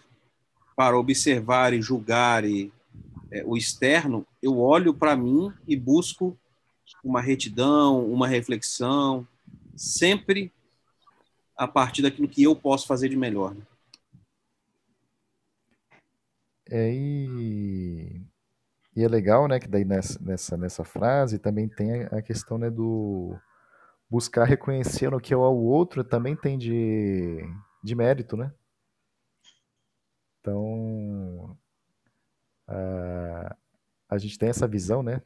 [0.80, 2.72] para observar e julgar e,
[3.30, 6.40] é, o externo, eu olho para mim e busco
[7.04, 9.28] uma retidão, uma reflexão,
[9.76, 10.54] sempre
[11.58, 13.54] a partir daquilo que eu posso fazer de melhor.
[13.54, 13.62] Né?
[16.70, 18.22] É, e,
[18.96, 22.70] e, é legal, né, que daí nessa, nessa, nessa frase também tem a questão, né,
[22.70, 23.38] do
[24.10, 27.38] buscar reconhecer no que é o outro também tem de,
[27.84, 28.54] de mérito, né?
[30.40, 31.58] Então,
[32.68, 33.56] a,
[34.10, 35.22] a gente tem essa visão, né,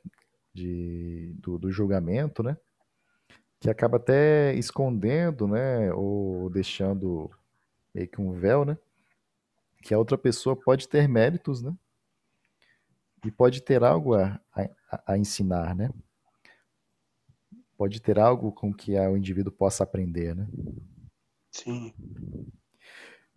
[0.54, 2.58] de, do, do julgamento, né?
[3.63, 7.32] que acaba até escondendo, né, ou deixando
[7.95, 8.78] meio que um véu, né,
[9.82, 11.73] que a outra pessoa pode ter méritos, né,
[13.23, 15.89] e pode ter algo a, a, a ensinar, né,
[17.78, 20.45] pode ter algo com que o indivíduo possa aprender, né.
[21.49, 21.93] Sim.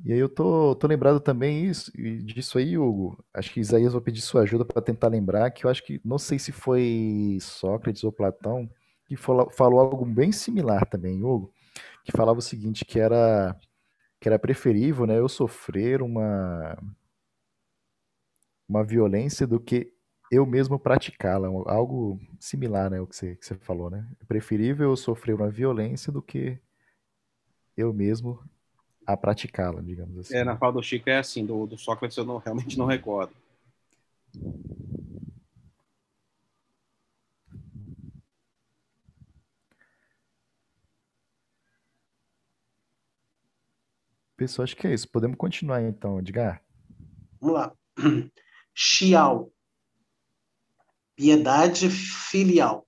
[0.04, 1.90] E aí eu tô, tô lembrado também isso,
[2.22, 3.24] disso aí, Hugo.
[3.32, 6.18] Acho que Isaías vou pedir sua ajuda para tentar lembrar, que eu acho que, não
[6.18, 8.68] sei se foi Sócrates ou Platão,
[9.06, 11.52] que falou, falou algo bem similar também, Hugo,
[12.04, 13.56] que falava o seguinte, que era
[14.20, 16.76] que era preferível, né, eu sofrer uma
[18.68, 19.92] uma violência do que
[20.30, 24.09] eu mesmo praticá-la, algo similar, né, o que você, que você falou, né?
[24.20, 26.59] É preferível eu sofrer uma violência do que
[27.76, 28.40] eu mesmo
[29.07, 30.37] a praticá-la, digamos assim.
[30.37, 33.33] É, na fala do Chico é assim, do, do Sócrates eu não, realmente não recordo.
[44.37, 45.09] Pessoal, acho que é isso.
[45.09, 46.62] Podemos continuar então, Edgar?
[47.40, 47.73] Vamos lá.
[48.75, 49.51] Xiao.
[51.16, 52.86] Piedade filial.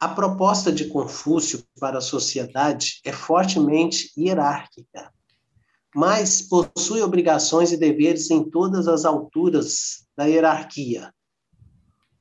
[0.00, 5.12] A proposta de Confúcio para a sociedade é fortemente hierárquica,
[5.92, 11.12] mas possui obrigações e deveres em todas as alturas da hierarquia.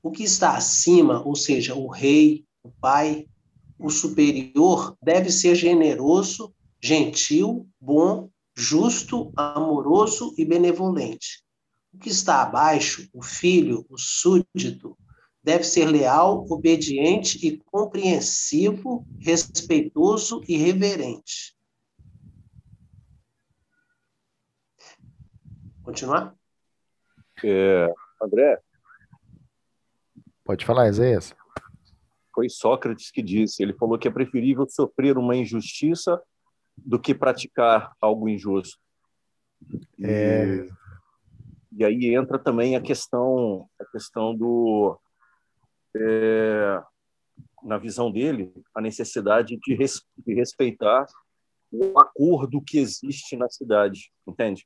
[0.01, 3.27] O que está acima, ou seja, o rei, o pai,
[3.77, 11.43] o superior, deve ser generoso, gentil, bom, justo, amoroso e benevolente.
[11.93, 14.97] O que está abaixo, o filho, o súdito,
[15.47, 21.55] deve ser leal, obediente e compreensivo, respeitoso e reverente.
[25.81, 26.35] Continuar?
[27.45, 27.89] É,
[28.21, 28.59] André?
[30.43, 31.33] Pode falar, Isaías.
[32.35, 36.21] Foi Sócrates que disse, ele falou que é preferível sofrer uma injustiça
[36.75, 38.77] do que praticar algo injusto.
[40.03, 40.67] É...
[41.71, 44.99] E, e aí entra também a questão, a questão do
[45.99, 46.83] é,
[47.63, 51.05] na visão dele, a necessidade de, res, de respeitar
[51.71, 54.65] o acordo que existe na cidade, entende?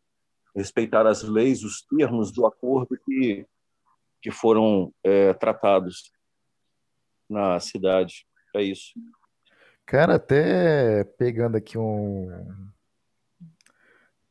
[0.55, 3.45] Respeitar as leis, os termos do acordo que,
[4.21, 6.11] que foram é, tratados
[7.29, 8.27] na cidade.
[8.55, 8.93] É isso.
[9.85, 12.27] Cara, até pegando aqui um.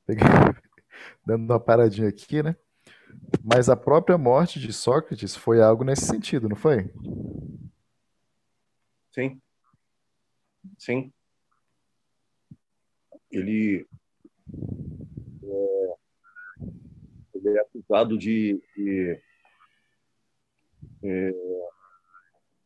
[1.27, 2.57] Dando uma paradinha aqui, né?
[3.45, 6.91] Mas a própria morte de Sócrates foi algo nesse sentido, não foi?
[9.11, 9.41] Sim.
[10.79, 11.13] Sim.
[13.31, 13.87] Ele
[15.43, 15.95] é,
[17.35, 19.21] ele é acusado de, de
[21.03, 21.33] é,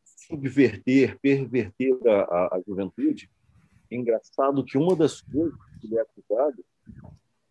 [0.05, 3.31] subverter, perverter a, a, juventude.
[3.91, 6.65] É engraçado que uma das coisas que ele é acusado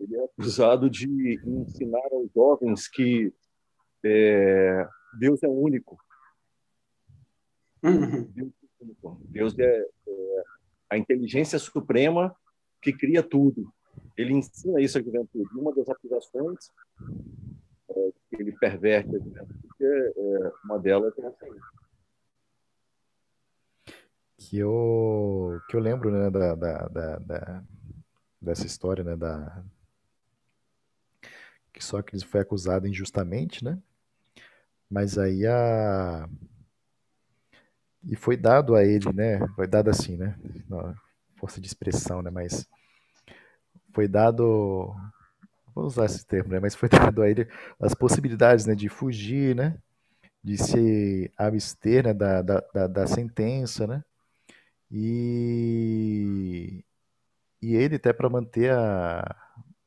[0.04, 3.34] ele é acusado de ensinar aos jovens que
[4.04, 4.88] é,
[5.18, 5.98] Deus é único.
[7.84, 8.52] Uhum.
[9.30, 10.44] Deus é, é,
[10.90, 12.36] a inteligência suprema
[12.82, 13.72] que cria tudo.
[14.18, 15.50] Ele ensina isso à juventude.
[15.58, 16.70] Uma das acusações
[17.90, 21.60] é, que ele perverte a juventude, é, é, uma delas é essa aí.
[24.38, 27.64] Que eu, que eu lembro né, da, da, da, da
[28.44, 29.64] dessa história né, da,
[31.74, 33.78] que Sócrates foi acusado injustamente, né?
[34.90, 36.30] Mas aí a
[38.06, 39.40] e foi dado a ele, né?
[39.56, 40.38] Foi dado assim, né?
[41.38, 42.30] Força de expressão, né?
[42.30, 42.68] Mas
[43.94, 44.94] foi dado,
[45.74, 46.60] vou usar esse termo, né?
[46.60, 47.48] Mas foi dado a ele
[47.80, 48.76] as possibilidades, né?
[48.76, 49.78] De fugir, né?
[50.44, 52.14] De se abster, né?
[52.14, 54.04] Da, da, da, da sentença, né?
[54.92, 56.84] E
[57.62, 59.24] e ele até para manter a,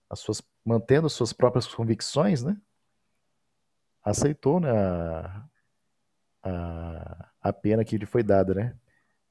[0.08, 2.60] as suas mantendo suas próprias convicções, né?
[4.02, 5.48] Aceitou né, a,
[6.42, 8.76] a, a pena que lhe foi dada, né?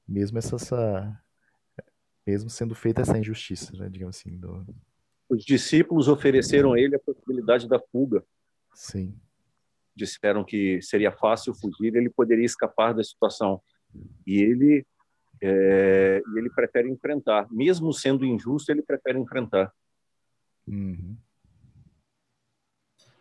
[0.08, 1.22] Mesmo essa, essa
[2.26, 4.38] mesmo sendo feita essa injustiça, né, digamos assim.
[4.38, 4.66] Do...
[5.28, 8.24] Os discípulos ofereceram a ele a possibilidade da fuga.
[8.74, 9.20] Sim.
[9.94, 13.62] Disseram que seria fácil fugir, ele poderia escapar da situação.
[14.26, 14.86] E ele,
[15.42, 19.74] é, ele prefere enfrentar, mesmo sendo injusto, ele prefere enfrentar.
[20.68, 21.18] Uhum.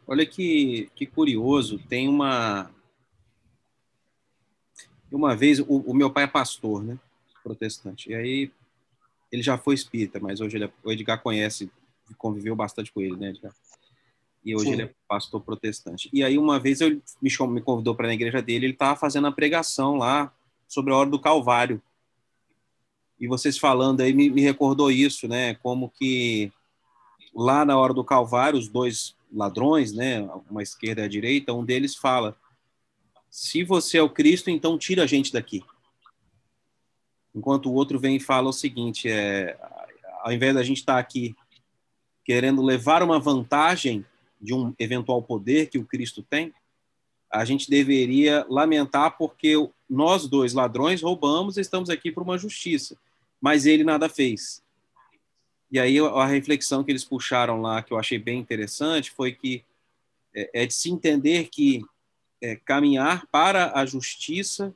[0.07, 2.71] Olha que, que curioso, tem uma.
[5.11, 6.99] Uma vez, o, o, meu pai é pastor, né?
[7.43, 8.11] Protestante.
[8.11, 8.51] E aí,
[9.31, 11.71] ele já foi espírita, mas hoje ele é, o Edgar conhece,
[12.19, 13.55] conviveu bastante com ele, né, Edgar?
[14.45, 14.73] E hoje Sim.
[14.73, 16.11] ele é pastor protestante.
[16.13, 19.27] E aí, uma vez, ele me, me convidou para na igreja dele, ele estava fazendo
[19.27, 20.33] a pregação lá
[20.69, 21.81] sobre a hora do Calvário.
[23.19, 25.55] E vocês falando aí me, me recordou isso, né?
[25.55, 26.53] Como que
[27.35, 31.65] lá na hora do Calvário, os dois ladrões, né, uma esquerda e a direita, um
[31.65, 32.37] deles fala:
[33.29, 35.63] se você é o Cristo, então tira a gente daqui.
[37.35, 39.59] Enquanto o outro vem e fala o seguinte: é,
[40.21, 41.35] ao invés da gente estar aqui
[42.25, 44.07] querendo levar uma vantagem
[44.41, 46.55] de um eventual poder que o Cristo tem,
[47.31, 49.55] a gente deveria lamentar porque
[49.91, 52.97] nós dois ladrões roubamos e estamos aqui por uma justiça,
[53.41, 54.64] mas ele nada fez.
[55.75, 59.65] E aí a reflexão que eles puxaram lá, que eu achei bem interessante, foi que
[60.33, 61.85] é, é de se entender que
[62.41, 64.73] é, caminhar para a justiça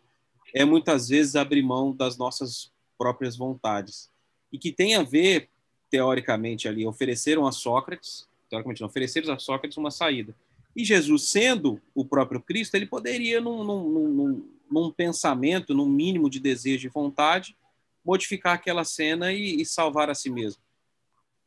[0.52, 4.10] é muitas vezes abrir mão das nossas próprias vontades.
[4.52, 5.48] E que tem a ver
[5.88, 10.34] teoricamente ali ofereceram a Sócrates teoricamente não ofereceram a Sócrates uma saída.
[10.74, 16.28] E Jesus sendo o próprio Cristo ele poderia num, num, num, num pensamento num mínimo
[16.28, 17.56] de desejo e vontade
[18.04, 20.60] modificar aquela cena e, e salvar a si mesmo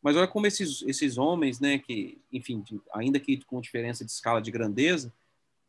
[0.02, 4.42] mas olha como esses, esses homens, né, que, enfim, ainda que com diferença de escala
[4.42, 5.14] de grandeza,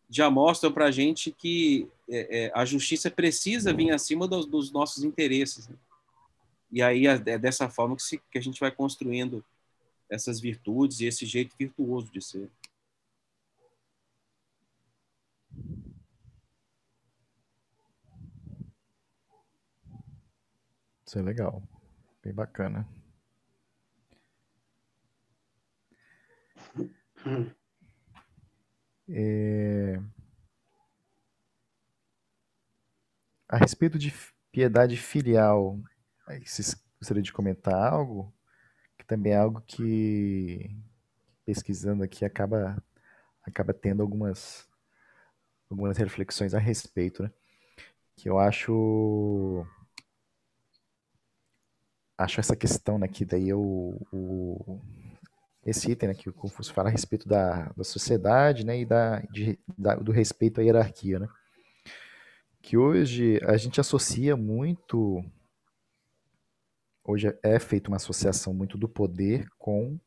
[0.08, 4.70] já mostram para a gente que é, é, a justiça precisa vir acima dos, dos
[4.70, 5.68] nossos interesses.
[5.68, 5.76] Né?
[6.70, 9.44] E aí é, é dessa forma que, se, que a gente vai construindo
[10.08, 12.50] essas virtudes e esse jeito virtuoso de ser.
[21.06, 21.62] Isso é legal,
[22.22, 22.88] bem bacana.
[29.08, 30.00] É...
[33.48, 34.12] A respeito de
[34.50, 35.78] piedade filial,
[36.44, 38.32] vocês gostariam de comentar algo?
[38.96, 40.74] Que também é algo que,
[41.44, 42.82] pesquisando aqui, acaba,
[43.42, 44.66] acaba tendo algumas,
[45.70, 47.30] algumas reflexões a respeito, né?
[48.16, 49.66] Que eu acho
[52.16, 54.80] acho essa questão, né, que daí o, o,
[55.64, 59.20] esse item né, que o Confúcio fala a respeito da, da sociedade né, e da,
[59.30, 61.20] de, da, do respeito à hierarquia.
[61.20, 61.28] Né?
[62.60, 65.24] Que hoje a gente associa muito.
[67.04, 69.98] Hoje é feita uma associação muito do poder com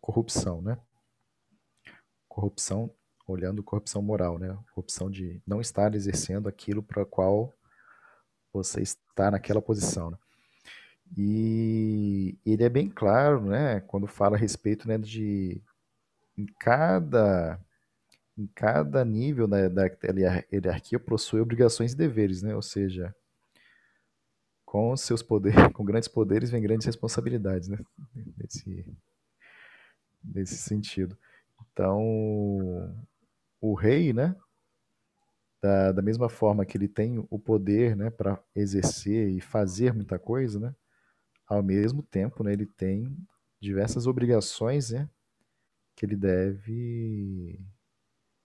[0.00, 0.78] corrupção, né?
[2.28, 2.94] Corrupção,
[3.26, 4.56] olhando corrupção moral, né?
[4.72, 7.52] Corrupção de não estar exercendo aquilo para qual
[8.52, 10.12] você está naquela posição.
[10.12, 10.18] Né?
[11.16, 15.62] E ele é bem claro, né, quando fala a respeito, né, de
[16.36, 17.60] em cada
[18.36, 19.84] em cada nível da, da
[20.52, 22.54] hierarquia possui obrigações e deveres, né?
[22.54, 23.14] Ou seja,
[24.64, 27.78] com seus poderes, com grandes poderes vem grandes responsabilidades, né?
[28.36, 28.84] Nesse,
[30.24, 31.16] nesse sentido.
[31.72, 32.02] Então,
[33.60, 34.34] o rei, né?
[35.62, 40.18] Da, da mesma forma que ele tem o poder, né, para exercer e fazer muita
[40.18, 40.74] coisa, né?
[41.46, 43.16] Ao mesmo tempo, né, ele tem
[43.60, 45.08] diversas obrigações, né,
[45.96, 47.60] que ele deve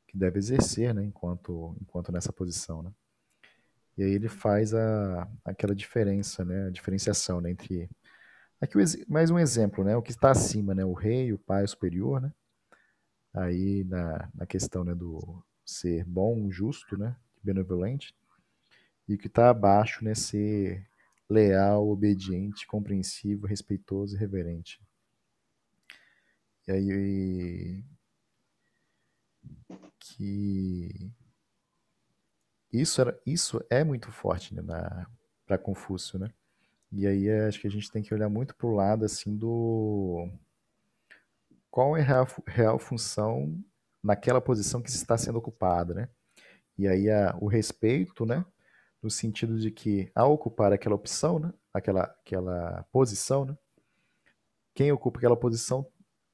[0.08, 2.91] que deve exercer, né, enquanto enquanto nessa posição, né?
[3.97, 7.89] E aí ele faz a, aquela diferença, né, a diferenciação né, entre
[8.62, 8.78] aqui
[9.08, 12.34] mais um exemplo, né, o que está acima, né, o rei, o pai superior, né?
[13.34, 18.16] Aí na, na questão, né, do ser bom, justo, né, benevolente,
[19.08, 20.89] e o que está abaixo, né, ser
[21.30, 24.82] leal, obediente, compreensivo, respeitoso e reverente.
[26.68, 27.84] E aí
[30.00, 31.12] que
[32.72, 34.62] isso era isso é muito forte né,
[35.46, 36.32] para Confúcio, né?
[36.92, 40.28] E aí acho que a gente tem que olhar muito para o lado assim do
[41.70, 43.64] qual é a real, real função
[44.02, 46.10] naquela posição que está sendo ocupada, né?
[46.78, 48.44] E aí a, o respeito, né?
[49.02, 53.58] No sentido de que, ao ocupar aquela opção, né, aquela, aquela posição, né,
[54.74, 55.86] quem ocupa aquela posição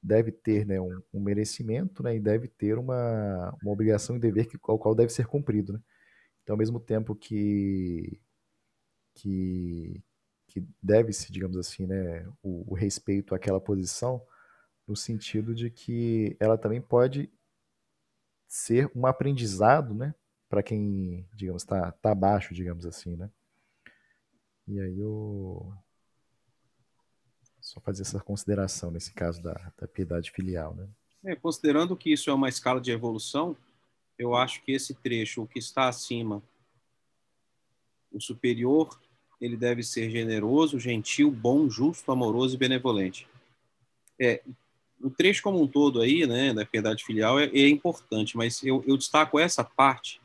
[0.02, 4.46] deve ter né, um, um merecimento né, e deve ter uma, uma obrigação e dever
[4.46, 5.72] que, ao qual deve ser cumprido.
[5.72, 5.80] Né?
[6.42, 8.20] Então, ao mesmo tempo que,
[9.14, 10.02] que,
[10.46, 14.22] que deve-se, digamos assim, né, o, o respeito àquela posição,
[14.86, 17.28] no sentido de que ela também pode
[18.46, 20.14] ser um aprendizado, né,
[20.48, 23.30] para quem, digamos, está tá abaixo, digamos assim, né?
[24.68, 25.72] E aí eu
[27.60, 30.88] só fazer essa consideração nesse caso da, da piedade filial, né?
[31.24, 33.56] É, considerando que isso é uma escala de evolução,
[34.16, 36.42] eu acho que esse trecho, o que está acima,
[38.12, 39.00] o superior,
[39.40, 43.28] ele deve ser generoso, gentil, bom, justo, amoroso e benevolente.
[44.18, 44.42] É,
[45.00, 48.82] o trecho como um todo aí, né, da piedade filial é, é importante, mas eu,
[48.86, 50.20] eu destaco essa parte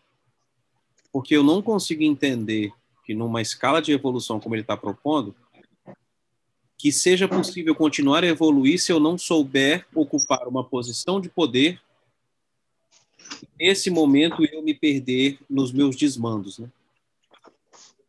[1.12, 2.72] porque eu não consigo entender
[3.06, 5.36] que numa escala de evolução como ele está propondo,
[6.78, 11.80] que seja possível continuar a evoluir se eu não souber ocupar uma posição de poder
[13.60, 16.70] nesse momento eu me perder nos meus desmandos, né?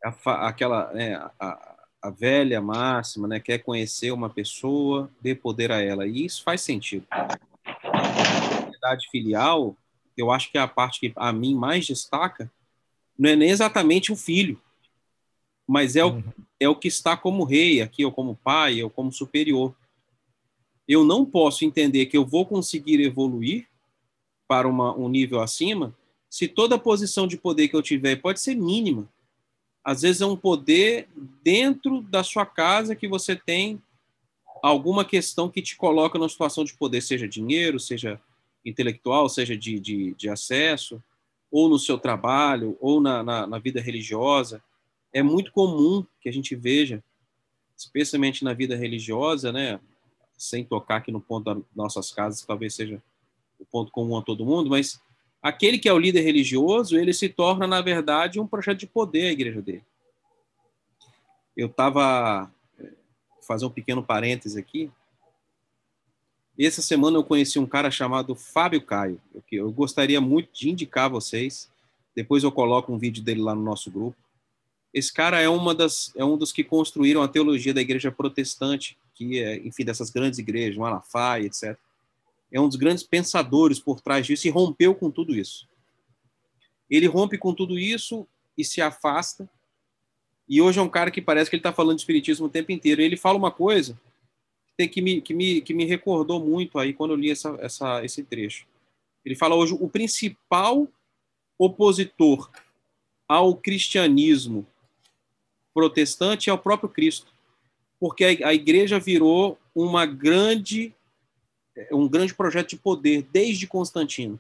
[0.02, 5.80] A, aquela, né, a, a velha máxima, né, quer conhecer uma pessoa, dê poder a
[5.80, 7.06] ela, e isso faz sentido.
[7.10, 9.76] A filial,
[10.16, 12.50] eu acho que é a parte que a mim mais destaca,
[13.18, 14.60] não é nem exatamente o filho,
[15.66, 16.24] mas é o, uhum.
[16.58, 19.74] é o que está como rei aqui, ou como pai, ou como superior.
[20.86, 23.68] Eu não posso entender que eu vou conseguir evoluir
[24.48, 25.94] para uma, um nível acima
[26.32, 29.06] se toda posição de poder que eu tiver pode ser mínima,
[29.84, 31.06] às vezes é um poder
[31.44, 33.82] dentro da sua casa que você tem
[34.62, 38.18] alguma questão que te coloca numa situação de poder, seja dinheiro, seja
[38.64, 41.02] intelectual, seja de, de, de acesso,
[41.52, 44.64] ou no seu trabalho, ou na, na, na vida religiosa.
[45.12, 47.04] É muito comum que a gente veja,
[47.76, 49.78] especialmente na vida religiosa, né,
[50.36, 53.02] sem tocar aqui no ponto das nossas casas, que talvez seja
[53.60, 55.00] o ponto comum a todo mundo, mas
[55.42, 59.28] aquele que é o líder religioso, ele se torna, na verdade, um projeto de poder
[59.28, 59.84] a igreja dele.
[61.54, 62.50] Eu estava
[63.46, 64.90] fazer um pequeno parêntese aqui.
[66.58, 71.06] Essa semana eu conheci um cara chamado Fábio Caio, que eu gostaria muito de indicar
[71.06, 71.70] a vocês.
[72.14, 74.16] Depois eu coloco um vídeo dele lá no nosso grupo.
[74.92, 78.98] Esse cara é uma das é um dos que construíram a teologia da igreja protestante,
[79.14, 81.76] que é, enfim, dessas grandes igrejas, Malafaia, etc.
[82.50, 85.66] É um dos grandes pensadores por trás disso e rompeu com tudo isso.
[86.90, 88.26] Ele rompe com tudo isso
[88.56, 89.48] e se afasta
[90.46, 92.72] e hoje é um cara que parece que ele está falando de espiritismo o tempo
[92.72, 93.00] inteiro.
[93.00, 93.98] Ele fala uma coisa
[94.76, 98.22] que me, que me, que me recordou muito aí quando eu li essa, essa, esse
[98.24, 98.66] trecho.
[99.24, 100.88] Ele fala hoje o principal
[101.58, 102.50] opositor
[103.28, 104.66] ao cristianismo
[105.72, 107.32] protestante é o próprio Cristo,
[107.98, 110.94] porque a, igreja virou uma grande
[111.90, 114.38] um grande projeto de poder desde Constantino.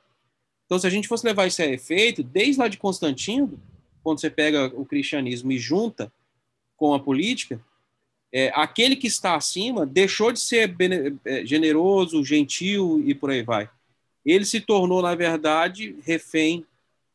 [0.66, 3.58] Então, se a gente fosse levar isso a efeito, desde lá de Constantino,
[4.02, 6.12] quando você pega o cristianismo e junta
[6.76, 7.58] com a política,
[8.32, 10.74] é, aquele que está acima deixou de ser
[11.24, 13.68] é, generoso, gentil e por aí vai.
[14.24, 16.64] Ele se tornou, na verdade, refém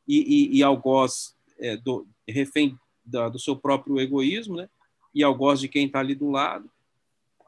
[0.07, 4.69] e, e, e algoz, é, do, refém da, do seu próprio egoísmo, né?
[5.13, 6.69] e algoz de quem está ali do lado.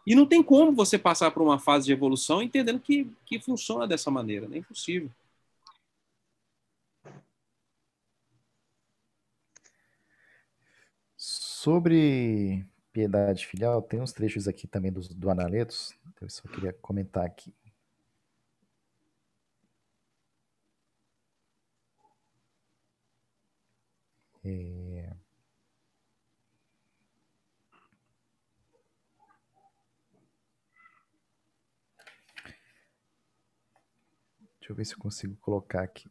[0.08, 3.86] E não tem como você passar por uma fase de evolução entendendo que, que funciona
[3.86, 5.12] dessa maneira, nem é possível.
[11.16, 12.66] Sobre
[13.00, 17.26] piedade filial, tem uns trechos aqui também do, do Analetos, então eu só queria comentar
[17.26, 17.54] aqui.
[24.44, 25.14] É...
[34.60, 36.10] Deixa eu ver se eu consigo colocar aqui.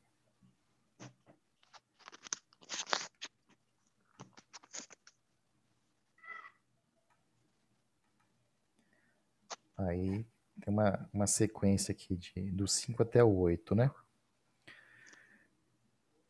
[9.79, 10.27] Aí
[10.61, 13.91] tem uma, uma sequência aqui de, do 5 até o 8, né?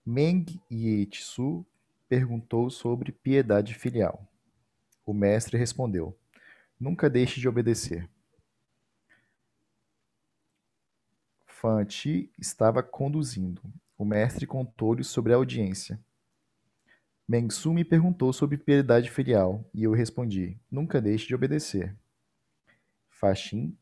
[0.05, 1.66] Meng Yitsu
[2.09, 4.26] perguntou sobre piedade filial.
[5.05, 6.16] O mestre respondeu:
[6.78, 8.09] Nunca deixe de obedecer.
[11.46, 13.62] Fanti estava conduzindo.
[13.96, 15.99] O mestre contou-lhe sobre a audiência.
[17.26, 21.96] Mengsu me perguntou sobre piedade filial e eu respondi: Nunca deixe de obedecer.
[23.19, 23.77] Faxin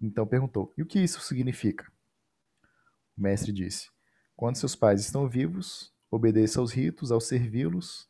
[0.00, 1.90] então perguntou: E o que isso significa?
[3.16, 3.90] O mestre disse:
[4.36, 8.08] Quando seus pais estão vivos, obedeça aos ritos ao servi-los.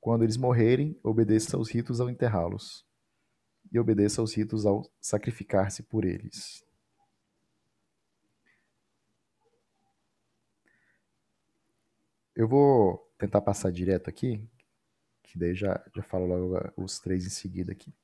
[0.00, 2.84] Quando eles morrerem, obedeça aos ritos ao enterrá-los.
[3.70, 6.64] E obedeça aos ritos ao sacrificar-se por eles.
[12.34, 14.44] Eu vou tentar passar direto aqui,
[15.22, 17.94] que daí já, já falo logo os três em seguida aqui.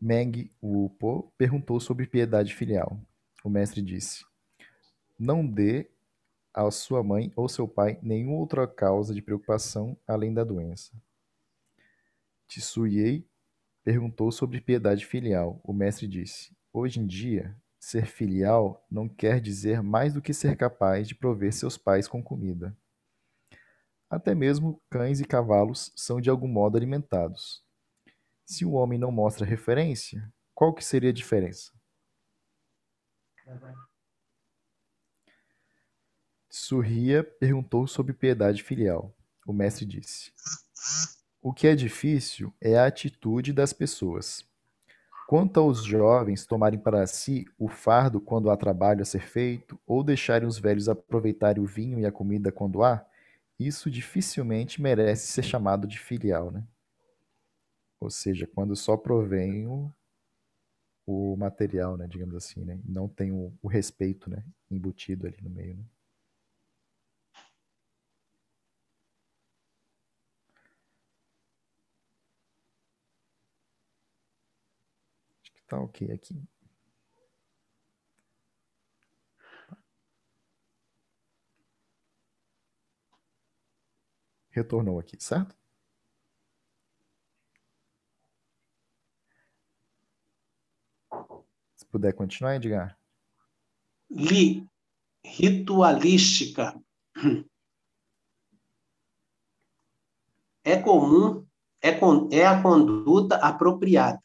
[0.00, 3.00] Meng Wupo perguntou sobre piedade filial.
[3.44, 4.24] O mestre disse:
[5.18, 5.90] Não dê
[6.54, 10.92] a sua mãe ou seu pai nenhuma outra causa de preocupação além da doença.
[12.46, 13.26] Tsuyei
[13.82, 15.60] perguntou sobre piedade filial.
[15.64, 20.56] O mestre disse: Hoje em dia, ser filial não quer dizer mais do que ser
[20.56, 22.76] capaz de prover seus pais com comida.
[24.08, 27.64] Até mesmo cães e cavalos são de algum modo alimentados.
[28.44, 31.72] Se o homem não mostra referência, qual que seria a diferença?
[36.48, 39.14] Surria perguntou sobre piedade filial.
[39.46, 40.32] O mestre disse:
[41.40, 44.44] O que é difícil é a atitude das pessoas.
[45.26, 50.04] Quanto aos jovens tomarem para si o fardo quando há trabalho a ser feito, ou
[50.04, 53.04] deixarem os velhos aproveitarem o vinho e a comida quando há,
[53.58, 56.62] isso dificilmente merece ser chamado de filial, né?
[58.02, 59.90] Ou seja, quando só provém o,
[61.06, 62.80] o material, né, digamos assim, né?
[62.84, 65.84] Não tem o, o respeito, né, embutido ali no meio, né?
[75.40, 76.42] Acho que tá ok aqui.
[84.50, 85.56] retornou aqui, certo?
[91.92, 92.98] Puder continuar, Edgar.
[94.10, 94.66] Li,
[95.24, 96.74] ritualística.
[100.64, 101.46] É comum,
[101.82, 101.90] é,
[102.36, 104.22] é a conduta apropriada.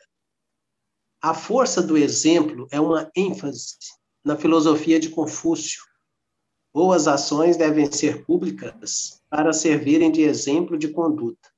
[1.22, 3.76] A força do exemplo é uma ênfase
[4.24, 5.84] na filosofia de Confúcio.
[6.74, 11.50] Boas ações devem ser públicas para servirem de exemplo de conduta.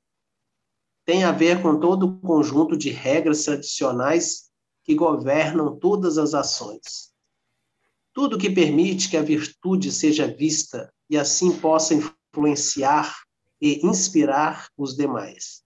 [1.06, 4.49] Tem a ver com todo o conjunto de regras tradicionais
[4.90, 7.12] que governam todas as ações.
[8.12, 13.16] Tudo que permite que a virtude seja vista e assim possa influenciar
[13.62, 15.62] e inspirar os demais.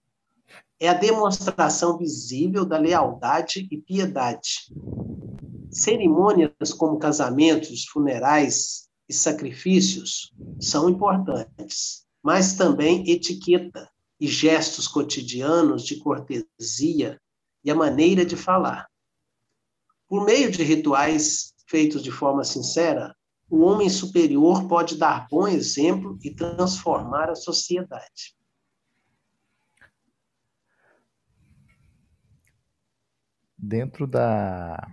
[0.78, 4.70] É a demonstração visível da lealdade e piedade.
[5.70, 15.96] Cerimônias como casamentos, funerais e sacrifícios são importantes, mas também etiqueta e gestos cotidianos de
[15.96, 17.18] cortesia
[17.64, 18.86] e a maneira de falar.
[20.08, 23.14] Por meio de rituais feitos de forma sincera,
[23.48, 28.36] o homem superior pode dar bom exemplo e transformar a sociedade.
[33.56, 34.88] Dentro da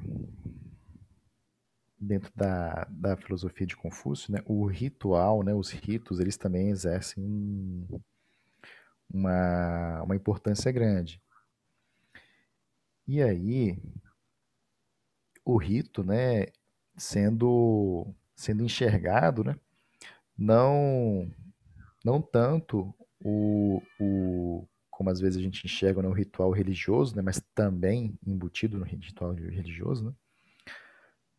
[2.02, 7.88] dentro da, da filosofia de Confúcio, né, o ritual, né, os ritos, eles também exercem
[9.08, 11.22] uma, uma importância grande.
[13.08, 13.78] E aí,
[15.46, 16.48] o rito, né,
[16.98, 19.56] sendo sendo enxergado, né?
[20.38, 21.30] não
[22.04, 27.22] não tanto o, o como às vezes a gente enxerga no ritual religioso, né?
[27.22, 30.14] mas também embutido no ritual religioso, né?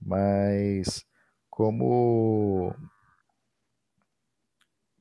[0.00, 1.05] mas
[1.50, 2.74] como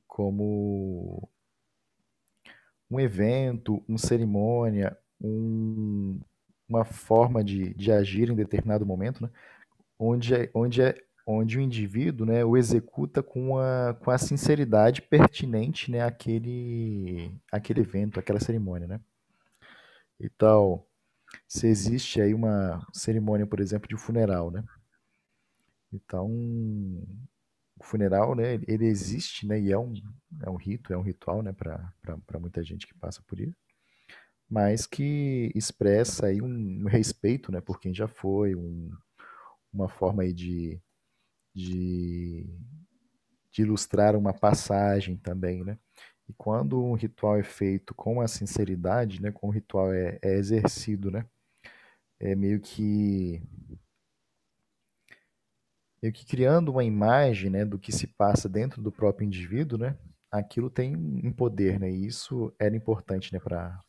[0.06, 1.28] como
[2.90, 6.20] um evento, uma cerimônia, um,
[6.72, 9.30] uma forma de, de agir em determinado momento, né?
[9.98, 15.00] onde, é, onde é onde o indivíduo né, o executa com a, com a sinceridade
[15.02, 18.88] pertinente né, àquele, àquele evento, àquela cerimônia.
[18.88, 19.00] Né?
[20.18, 20.84] Então,
[21.46, 24.64] se existe aí uma cerimônia, por exemplo, de funeral, né?
[25.92, 26.28] Então,
[27.78, 29.92] o funeral, né, ele existe, né, e é um,
[30.42, 33.54] é um rito, é um ritual, né, para muita gente que passa por isso,
[34.52, 38.90] mas que expressa aí um, respeito, né, por quem já foi, um,
[39.72, 40.78] uma forma aí de
[41.54, 42.46] de,
[43.50, 45.78] de ilustrar uma passagem também, né?
[46.28, 50.34] E quando um ritual é feito com a sinceridade, né, com o ritual é, é
[50.36, 51.26] exercido, né,
[52.20, 53.42] é meio que
[56.02, 59.96] meio que criando uma imagem, né, do que se passa dentro do próprio indivíduo, né,
[60.30, 63.80] aquilo tem um poder, né, e isso era importante, né, para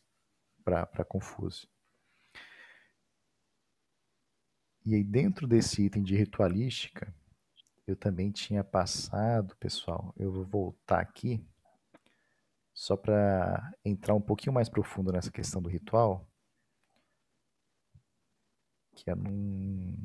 [0.64, 1.68] para Confúcio.
[4.86, 7.14] E aí dentro desse item de ritualística,
[7.88, 10.14] eu também tinha passado, pessoal.
[10.18, 11.46] Eu vou voltar aqui
[12.74, 16.28] só para entrar um pouquinho mais profundo nessa questão do ritual,
[18.96, 19.96] que é num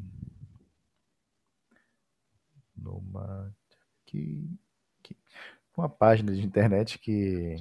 [2.76, 3.54] numa
[4.06, 4.48] que,
[5.02, 5.16] que
[5.76, 7.56] uma página de internet que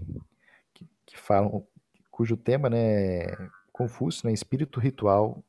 [0.74, 1.68] que, que falam
[2.18, 5.44] cujo tema né é Confúcio, né, espírito ritual,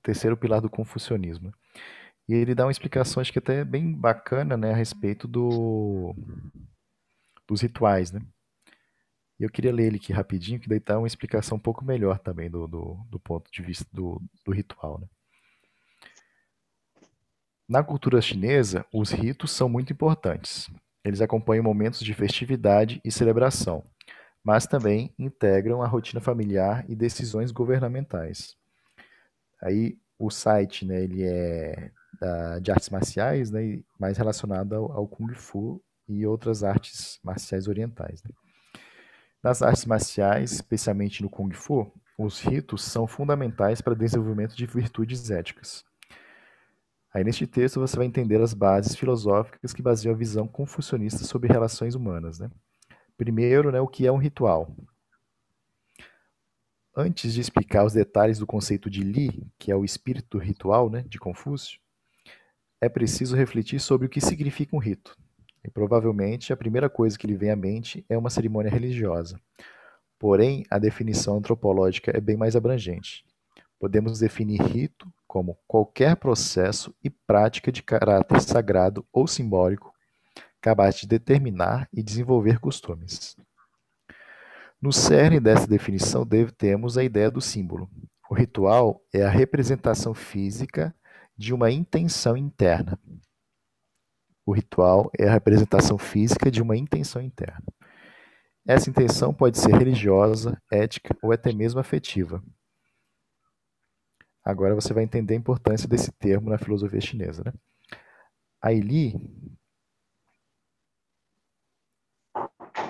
[0.00, 1.52] terceiro pilar do confucionismo.
[2.28, 6.14] E ele dá uma explicação, acho que até bem bacana, né, a respeito do,
[7.44, 8.20] dos rituais, né?
[9.38, 12.48] Eu queria ler ele aqui rapidinho, que daí dá uma explicação um pouco melhor também
[12.48, 15.08] do, do, do ponto de vista do, do ritual, né?
[17.68, 20.70] Na cultura chinesa, os ritos são muito importantes.
[21.04, 23.84] Eles acompanham momentos de festividade e celebração,
[24.46, 28.56] mas também integram a rotina familiar e decisões governamentais.
[29.60, 31.90] Aí o site, né, ele é
[32.20, 37.66] da, de artes marciais, né, mais relacionada ao, ao, Kung Fu e outras artes marciais
[37.66, 38.22] orientais.
[38.22, 38.30] Né.
[39.42, 44.64] Nas artes marciais, especialmente no Kung Fu, os ritos são fundamentais para o desenvolvimento de
[44.64, 45.84] virtudes éticas.
[47.12, 51.52] Aí neste texto você vai entender as bases filosóficas que baseiam a visão confucionista sobre
[51.52, 52.38] relações humanas.
[52.38, 52.48] Né?
[53.16, 54.74] Primeiro, né, o que é um ritual.
[56.94, 61.04] Antes de explicar os detalhes do conceito de Li, que é o espírito ritual né,
[61.08, 61.78] de Confúcio,
[62.80, 65.16] é preciso refletir sobre o que significa um rito.
[65.64, 69.40] E provavelmente a primeira coisa que lhe vem à mente é uma cerimônia religiosa.
[70.18, 73.24] Porém, a definição antropológica é bem mais abrangente.
[73.78, 79.95] Podemos definir rito como qualquer processo e prática de caráter sagrado ou simbólico
[80.60, 83.36] capaz de determinar e desenvolver costumes.
[84.80, 86.26] No cerne dessa definição
[86.56, 87.88] temos a ideia do símbolo.
[88.28, 90.94] O ritual é a representação física
[91.36, 92.98] de uma intenção interna.
[94.44, 97.64] O ritual é a representação física de uma intenção interna.
[98.66, 102.42] Essa intenção pode ser religiosa, ética ou até mesmo afetiva.
[104.44, 107.42] Agora você vai entender a importância desse termo na filosofia chinesa.
[107.44, 107.52] Né?
[108.60, 109.14] A Li,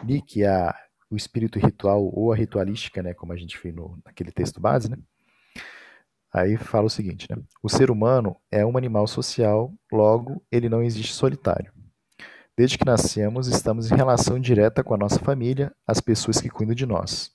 [0.06, 0.74] Li, que é a,
[1.10, 4.90] o espírito ritual ou a ritualística, né, como a gente fez no, naquele texto base,
[4.90, 4.96] né?
[6.32, 7.42] Aí fala o seguinte, né?
[7.62, 11.72] O ser humano é um animal social, logo ele não existe solitário.
[12.56, 16.74] Desde que nascemos, estamos em relação direta com a nossa família, as pessoas que cuidam
[16.74, 17.30] de nós.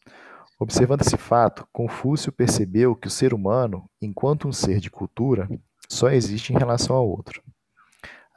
[0.60, 5.50] Observando esse fato, Confúcio percebeu que o ser humano, enquanto um ser de cultura,
[5.90, 7.42] só existe em relação ao outro.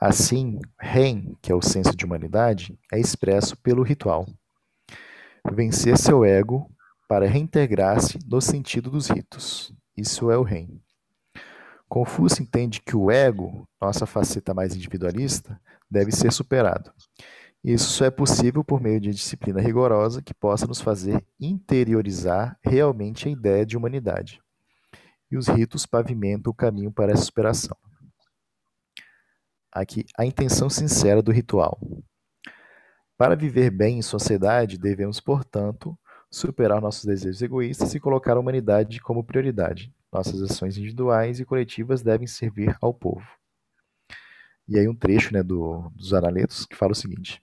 [0.07, 4.27] Assim, Ren, que é o senso de humanidade, é expresso pelo ritual.
[5.51, 6.71] Vencer seu ego
[7.09, 9.73] para reintegrar-se no sentido dos ritos.
[9.97, 10.69] Isso é o Ren.
[11.89, 15.59] Confúcio entende que o ego, nossa faceta mais individualista,
[15.91, 16.93] deve ser superado.
[17.65, 23.27] Isso só é possível por meio de disciplina rigorosa que possa nos fazer interiorizar realmente
[23.27, 24.39] a ideia de humanidade.
[25.31, 27.75] E os ritos pavimentam o caminho para essa superação.
[29.75, 31.81] Aqui, a intenção sincera do ritual.
[33.19, 35.99] Para viver bem em sociedade, devemos, portanto,
[36.31, 39.93] superar nossos desejos egoístas e colocar a humanidade como prioridade.
[40.13, 43.27] Nossas ações individuais e coletivas devem servir ao povo.
[44.69, 47.43] E aí um trecho né, do, dos analetos que fala o seguinte: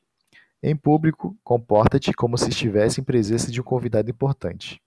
[0.63, 4.81] em público, comporta-te como se estivesse em presença de um convidado importante.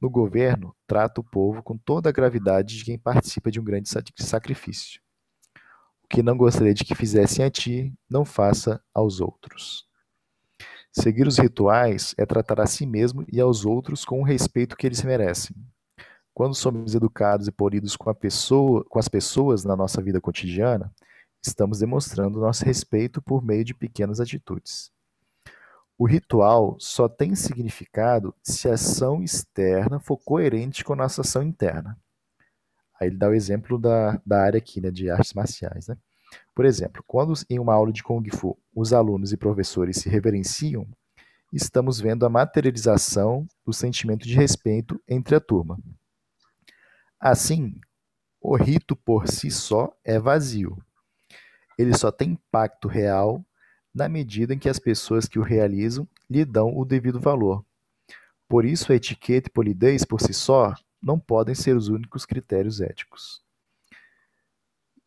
[0.00, 3.88] No governo, trata o povo com toda a gravidade de quem participa de um grande
[4.16, 5.03] sacrifício.
[6.14, 9.84] Que não gostaria de que fizessem a ti, não faça aos outros.
[10.92, 14.86] Seguir os rituais é tratar a si mesmo e aos outros com o respeito que
[14.86, 15.56] eles merecem.
[16.32, 20.88] Quando somos educados e polidos com, pessoa, com as pessoas na nossa vida cotidiana,
[21.42, 24.92] estamos demonstrando nosso respeito por meio de pequenas atitudes.
[25.98, 31.42] O ritual só tem significado se a ação externa for coerente com a nossa ação
[31.42, 31.98] interna.
[33.00, 35.88] Aí ele dá o exemplo da, da área aqui, né, de artes marciais.
[35.88, 35.96] Né?
[36.54, 40.86] Por exemplo, quando em uma aula de Kung Fu os alunos e professores se reverenciam,
[41.52, 45.78] estamos vendo a materialização do sentimento de respeito entre a turma.
[47.18, 47.78] Assim,
[48.40, 50.76] o rito por si só é vazio.
[51.78, 53.44] Ele só tem impacto real
[53.94, 57.64] na medida em que as pessoas que o realizam lhe dão o devido valor.
[58.48, 60.74] Por isso, a etiqueta e polidez por si só
[61.04, 63.42] não podem ser os únicos critérios éticos.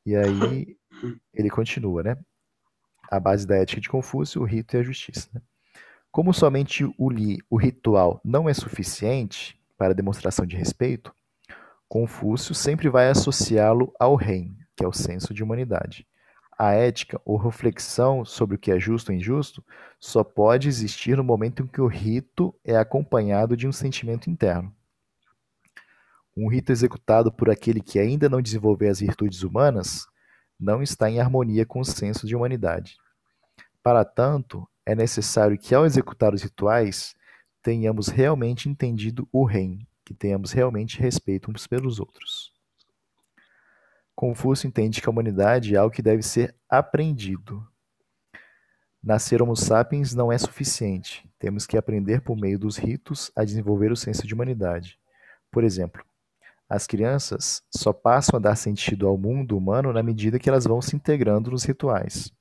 [0.06, 0.78] E aí
[1.34, 2.18] ele continua, né?
[3.10, 5.30] A base da ética de Confúcio, o rito e a justiça.
[5.34, 5.42] Né?
[6.12, 11.14] Como somente o li, o ritual, não é suficiente para demonstração de respeito,
[11.90, 16.06] Confúcio sempre vai associá-lo ao reino, que é o senso de humanidade.
[16.58, 19.64] A ética ou reflexão sobre o que é justo ou injusto
[20.00, 24.74] só pode existir no momento em que o rito é acompanhado de um sentimento interno.
[26.40, 30.06] Um rito executado por aquele que ainda não desenvolveu as virtudes humanas
[30.60, 32.96] não está em harmonia com o senso de humanidade.
[33.82, 37.16] Para tanto, é necessário que, ao executar os rituais,
[37.64, 42.54] tenhamos realmente entendido o reino, que tenhamos realmente respeito uns pelos outros.
[44.16, 47.68] Confúcio entende que a humanidade é algo que deve ser aprendido.
[49.02, 51.28] Nascer Homo sapiens não é suficiente.
[51.40, 55.00] Temos que aprender por meio dos ritos a desenvolver o senso de humanidade.
[55.52, 56.06] Por exemplo,
[56.70, 60.82] as crianças só passam a dar sentido ao mundo humano na medida que elas vão
[60.82, 62.32] se integrando nos rituais.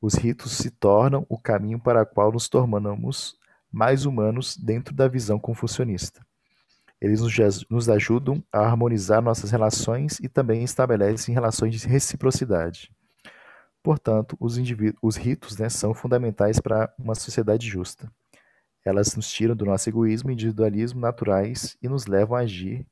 [0.00, 3.36] Os ritos se tornam o caminho para o qual nos tornamos
[3.70, 6.24] mais humanos dentro da visão confucionista.
[7.00, 7.20] Eles
[7.68, 12.92] nos ajudam a harmonizar nossas relações e também estabelecem relações de reciprocidade.
[13.82, 14.56] Portanto, os,
[15.02, 18.08] os ritos né, são fundamentais para uma sociedade justa.
[18.84, 22.86] Elas nos tiram do nosso egoísmo e individualismo naturais e nos levam a agir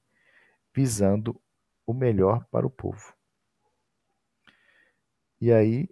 [0.74, 1.40] visando
[1.86, 3.14] o melhor para o povo.
[5.40, 5.88] E aí,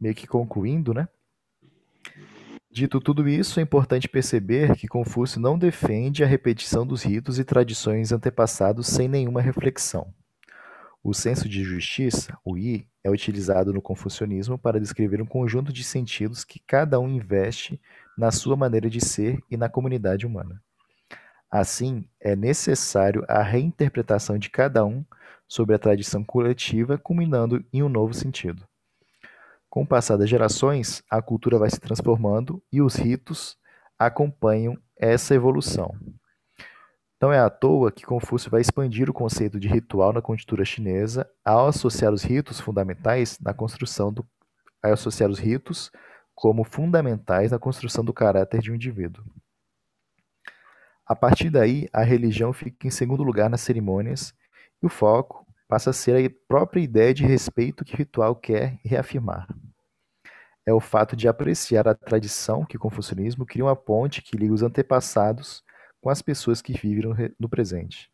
[0.00, 1.08] meio que concluindo, né?
[2.70, 7.44] Dito tudo isso, é importante perceber que Confúcio não defende a repetição dos ritos e
[7.44, 10.14] tradições antepassados sem nenhuma reflexão.
[11.02, 15.82] O senso de justiça, o I, é utilizado no confucionismo para descrever um conjunto de
[15.82, 17.80] sentidos que cada um investe
[18.16, 20.62] na sua maneira de ser e na comunidade humana.
[21.50, 25.04] Assim, é necessário a reinterpretação de cada um
[25.46, 28.66] sobre a tradição coletiva, culminando em um novo sentido.
[29.70, 33.56] Com o passar das gerações, a cultura vai se transformando e os ritos
[33.98, 35.94] acompanham essa evolução.
[37.20, 41.28] Não é à toa que Confúcio vai expandir o conceito de ritual na cultura chinesa
[41.44, 44.24] ao associar os ritos fundamentais na construção do
[44.80, 45.90] associar os ritos
[46.32, 49.24] como fundamentais na construção do caráter de um indivíduo.
[51.08, 54.34] A partir daí, a religião fica em segundo lugar nas cerimônias
[54.82, 58.78] e o foco passa a ser a própria ideia de respeito que o ritual quer
[58.84, 59.48] reafirmar.
[60.66, 64.52] É o fato de apreciar a tradição que o confucionismo cria uma ponte que liga
[64.52, 65.64] os antepassados
[65.98, 68.10] com as pessoas que vivem no presente.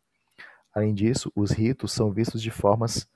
[0.72, 3.08] Além disso, os ritos são vistos de, formas,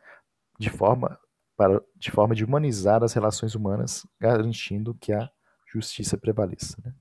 [0.59, 1.21] de, forma,
[1.57, 5.31] para, de forma de humanizar as relações humanas, garantindo que a
[5.73, 6.77] justiça prevaleça.
[6.85, 6.93] Né?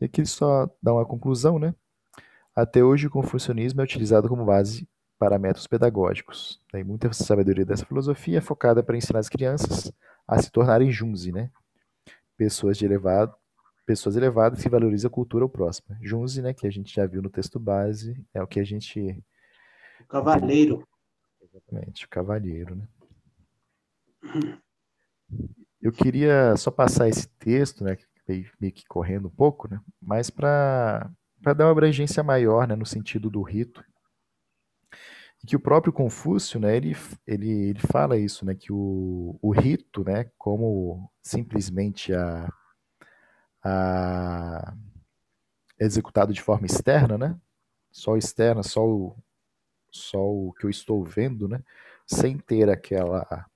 [0.00, 1.74] E aqui ele só dá uma conclusão, né?
[2.54, 4.88] Até hoje, o confucionismo é utilizado como base
[5.18, 6.60] para métodos pedagógicos.
[6.70, 9.92] Tem muita sabedoria dessa filosofia é focada para ensinar as crianças
[10.26, 11.50] a se tornarem junzi, né?
[12.36, 13.34] Pessoas de elevado,
[13.86, 15.96] pessoas elevadas que valorizam a cultura ao próximo.
[16.00, 19.22] Junzi, né, que a gente já viu no texto base, é o que a gente
[20.00, 20.86] o cavaleiro.
[21.42, 22.88] Exatamente, o cavaleiro, né?
[25.80, 27.96] Eu queria só passar esse texto, né,
[28.26, 31.10] meio que correndo um pouco, né, mas para
[31.40, 33.84] dar uma abrangência maior, né, no sentido do rito.
[35.42, 36.96] E que o próprio Confúcio, né, ele,
[37.26, 42.50] ele, ele fala isso, né, que o, o rito, né, como simplesmente a,
[43.62, 44.74] a
[45.78, 47.38] executado de forma externa, né,
[47.92, 49.16] só externa, só o,
[49.90, 51.62] só o que eu estou vendo, né,
[52.06, 53.46] sem ter aquela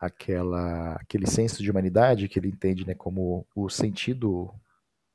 [0.00, 4.52] aquela aquele senso de humanidade que ele entende né, como o sentido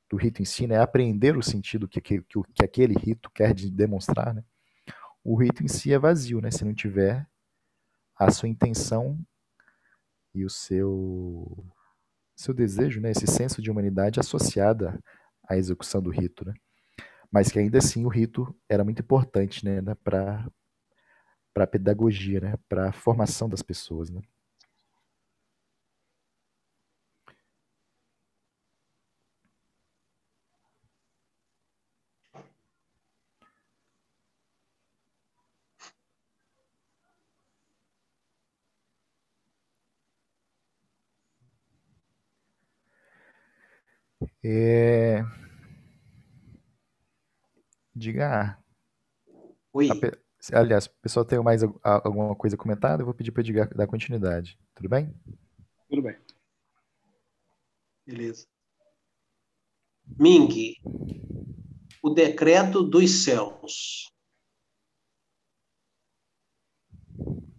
[0.09, 4.33] do rito em si, né, apreender o sentido que, que, que aquele rito quer demonstrar,
[4.33, 4.43] né,
[5.23, 7.25] o rito em si é vazio, né, se não tiver
[8.17, 9.17] a sua intenção
[10.33, 11.65] e o seu
[12.35, 14.99] seu desejo, né, esse senso de humanidade associada
[15.47, 16.53] à execução do rito, né,
[17.31, 20.45] mas que ainda assim o rito era muito importante, né, né para
[21.53, 24.21] para a pedagogia, né, para a formação das pessoas, né.
[44.43, 45.23] É...
[47.95, 48.57] Diga.
[49.73, 49.89] Oi.
[49.89, 53.01] A, aliás, o pessoal tem mais alguma coisa comentada?
[53.01, 54.57] Eu vou pedir para Edgar dar continuidade.
[54.73, 55.13] Tudo bem?
[55.87, 56.17] Tudo bem.
[58.05, 58.47] Beleza.
[60.19, 60.75] Ming,
[62.01, 64.11] o decreto dos céus.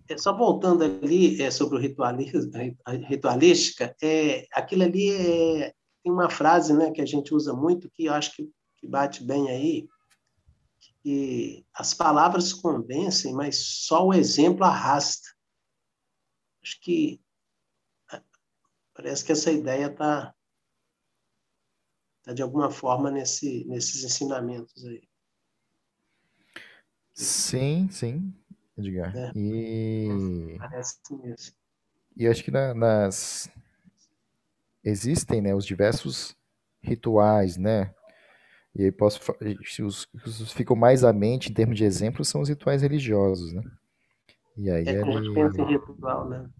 [0.09, 2.51] É, só voltando ali é, sobre o ritualismo,
[2.85, 7.91] a ritualística, é, aquilo ali é, tem uma frase né, que a gente usa muito
[7.91, 9.89] que eu acho que, que bate bem aí,
[11.03, 15.29] que as palavras convencem, mas só o exemplo arrasta.
[16.63, 17.21] Acho que
[18.95, 20.35] parece que essa ideia está
[22.23, 25.03] tá de alguma forma nesse, nesses ensinamentos aí.
[27.13, 28.33] Sim, sim,
[28.77, 29.15] Edgar.
[29.17, 29.33] É.
[29.35, 30.57] E...
[30.59, 31.55] Parece mesmo.
[32.17, 33.51] E acho que na, nas,
[34.85, 36.37] existem né, os diversos
[36.83, 37.95] rituais, né?
[38.75, 39.21] E aí posso
[39.83, 43.63] os, os ficam mais à mente em termos de exemplo são os rituais religiosos, né?
[44.57, 46.51] E aí é pensa em ritual, né?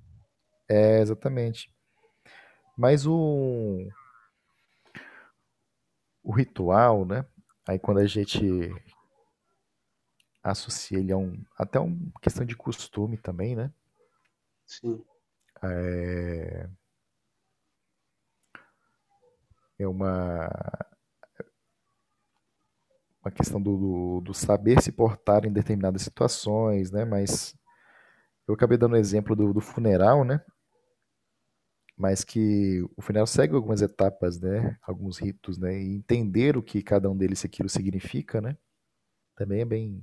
[0.69, 1.71] É, exatamente.
[2.77, 3.89] Mas o
[6.23, 7.27] o ritual, né?
[7.67, 8.71] Aí quando a gente
[10.43, 13.73] associa ele a um até uma questão de costume também, né?
[14.67, 15.03] Sim.
[15.63, 16.69] É,
[19.79, 20.49] é uma
[23.25, 27.05] uma questão do, do, do, saber se portar em determinadas situações, né?
[27.05, 27.55] Mas
[28.49, 30.45] eu acabei dando o exemplo do, do, funeral, né?
[31.97, 34.77] Mas que o funeral segue algumas etapas, né?
[34.83, 35.73] Alguns ritos, né?
[35.81, 38.57] E entender o que cada um deles aquilo significa, né?
[39.37, 40.03] Também é bem,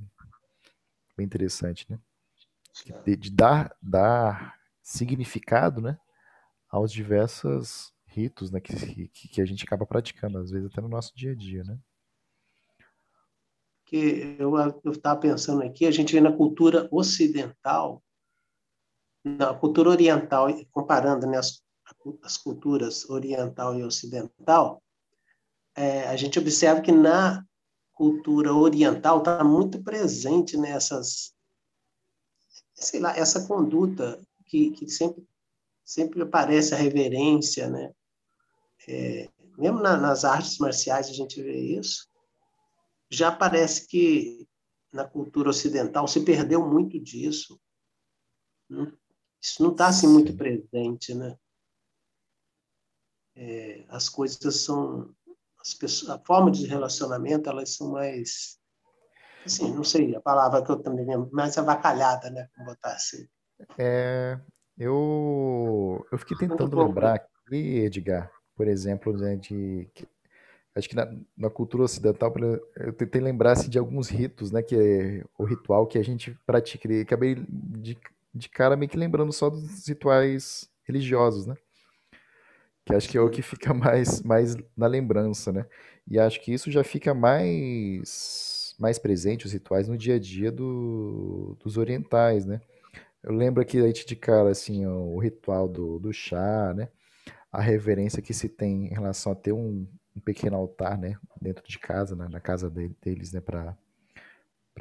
[1.18, 2.00] bem interessante, né?
[3.04, 6.00] De, de dar, dar significado, né?
[6.70, 11.16] Aos diversas ritos né, que, que a gente acaba praticando, às vezes até no nosso
[11.16, 11.78] dia a dia, né?
[13.86, 14.54] Que eu
[14.92, 18.04] estava pensando aqui, a gente vê na cultura ocidental,
[19.24, 21.64] na cultura oriental, comparando né, as,
[22.22, 24.84] as culturas oriental e ocidental,
[25.76, 27.44] é, a gente observa que na
[27.94, 31.34] cultura oriental está muito presente nessas,
[32.74, 35.28] sei lá, essa conduta que, que sempre
[35.90, 37.92] sempre aparece a reverência, né?
[38.90, 42.08] É, mesmo na, nas artes marciais a gente vê isso,
[43.10, 44.48] já parece que
[44.92, 47.60] na cultura ocidental se perdeu muito disso.
[48.70, 48.92] Né?
[49.42, 51.38] Isso não está assim muito presente, né?
[53.36, 55.14] É, as coisas são
[55.62, 58.58] as pessoas, a forma de relacionamento elas são mais
[59.46, 62.50] assim, não sei a palavra que eu também lembro, mais avacalhada, né?
[62.58, 63.28] Vou botar assim.
[63.78, 64.40] É,
[64.78, 69.88] eu, eu fiquei tentando lembrar aqui, Edgar, por exemplo, né, de
[70.76, 72.34] acho que na, na, cultura ocidental
[72.76, 76.38] eu tentei lembrar assim, de alguns ritos, né, que é o ritual que a gente
[76.46, 77.98] pratica, e acabei de,
[78.36, 81.56] de cara meio que lembrando só dos rituais religiosos, né?
[82.84, 85.66] Que acho que é o que fica mais, mais na lembrança, né?
[86.06, 90.52] E acho que isso já fica mais, mais presente, os rituais, no dia a dia
[90.52, 92.60] do, dos orientais, né?
[93.24, 96.90] Eu lembro aqui gente de cara, assim, o ritual do, do chá, né?
[97.52, 101.18] A reverência que se tem em relação a ter um, um pequeno altar, né?
[101.42, 102.28] Dentro de casa, né?
[102.30, 103.42] na casa deles, né?
[103.42, 103.78] Para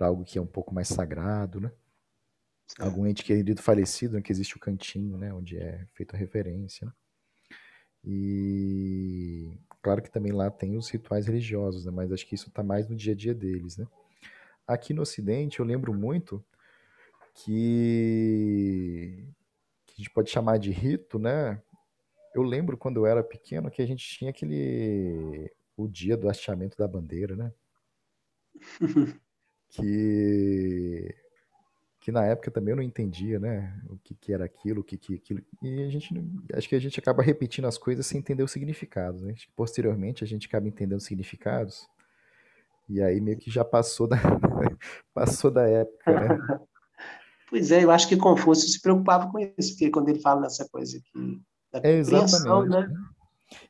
[0.00, 1.72] algo que é um pouco mais sagrado, né?
[2.78, 4.22] Algum ente querido falecido, né?
[4.22, 5.32] que existe o cantinho, né?
[5.32, 6.92] Onde é feita a reverência, né?
[8.04, 11.90] E claro que também lá tem os rituais religiosos, né?
[11.90, 13.86] Mas acho que isso está mais no dia a dia deles, né?
[14.66, 16.44] Aqui no Ocidente eu lembro muito
[17.34, 19.26] que,
[19.86, 21.60] que a gente pode chamar de rito, né?
[22.34, 26.76] Eu lembro quando eu era pequeno que a gente tinha aquele o dia do hasteamento
[26.76, 27.52] da bandeira, né?
[29.70, 31.14] que
[32.00, 33.78] que na época também eu não entendia, né?
[33.88, 35.42] O que, que era aquilo, o que, que aquilo.
[35.62, 36.14] E a gente
[36.54, 39.34] acho que a gente acaba repetindo as coisas sem entender os significados, né?
[39.54, 41.86] Posteriormente a gente acaba entendendo os significados.
[42.88, 44.16] E aí meio que já passou da
[45.12, 46.28] passou da época, né?
[47.50, 50.68] Pois é, eu acho que Confúcio se preocupava com isso, porque quando ele fala nessa
[50.68, 51.40] coisa aqui
[51.72, 52.68] da é, exatamente.
[52.68, 52.88] né?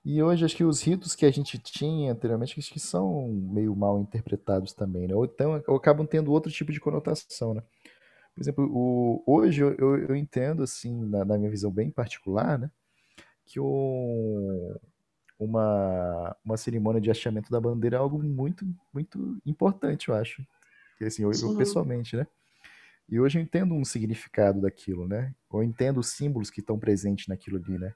[0.05, 3.75] E hoje acho que os ritos que a gente tinha anteriormente acho que são meio
[3.77, 5.15] mal interpretados também, né?
[5.15, 7.63] Ou então ou acabam tendo outro tipo de conotação, né?
[8.35, 12.57] Por exemplo, o, hoje eu, eu, eu entendo assim, na, na, minha visão bem particular,
[12.57, 12.71] né,
[13.45, 14.79] que uma,
[16.45, 20.47] uma cerimônia de hasteamento da bandeira é algo muito muito importante, eu acho.
[20.99, 22.29] Que, assim, eu, eu pessoalmente, né?
[23.09, 25.35] E hoje eu entendo um significado daquilo, né?
[25.53, 27.95] Eu entendo os símbolos que estão presentes naquilo ali, né?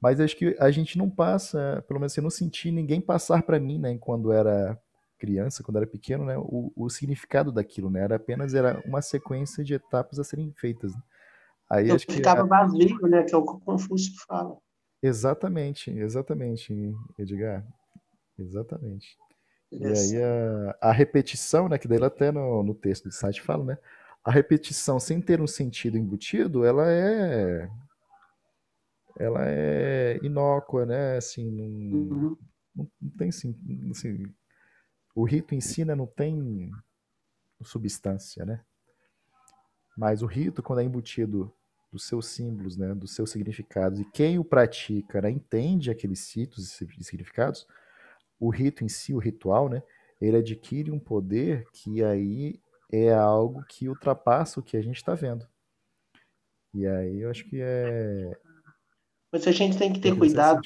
[0.00, 3.60] Mas acho que a gente não passa, pelo menos eu não senti ninguém passar para
[3.60, 4.80] mim, né, quando era
[5.18, 8.00] criança, quando era pequeno, né, o, o significado daquilo, né?
[8.00, 10.94] Era apenas era uma sequência de etapas a serem feitas.
[10.94, 11.02] Né?
[11.68, 13.22] Aí Eu acho que ficava vazio, né?
[13.24, 14.56] Que é o que o Confúcio fala.
[15.02, 16.72] Exatamente, exatamente,
[17.18, 17.66] Edgar.
[18.38, 19.18] Exatamente.
[19.70, 23.64] E aí a, a, repetição, né, que daí até no, no texto do site fala,
[23.64, 23.78] né?
[24.24, 27.68] A repetição sem ter um sentido embutido, ela é
[29.18, 31.16] ela é inócua, né?
[31.16, 32.36] Assim, não, uhum.
[32.74, 33.54] não, não, tem assim,
[35.14, 36.70] o rito em si né, não tem
[37.62, 38.64] substância, né?
[39.96, 41.52] Mas o rito, quando é embutido
[41.92, 46.80] dos seus símbolos, né, dos seus significados, e quem o pratica né, entende aqueles ritos
[46.80, 47.66] e significados,
[48.38, 49.82] o rito em si, o ritual, né,
[50.20, 52.60] ele adquire um poder que aí
[52.92, 55.46] é algo que ultrapassa o que a gente está vendo.
[56.74, 58.36] E aí eu acho que é.
[59.32, 60.60] Mas a gente tem que ter cuidado.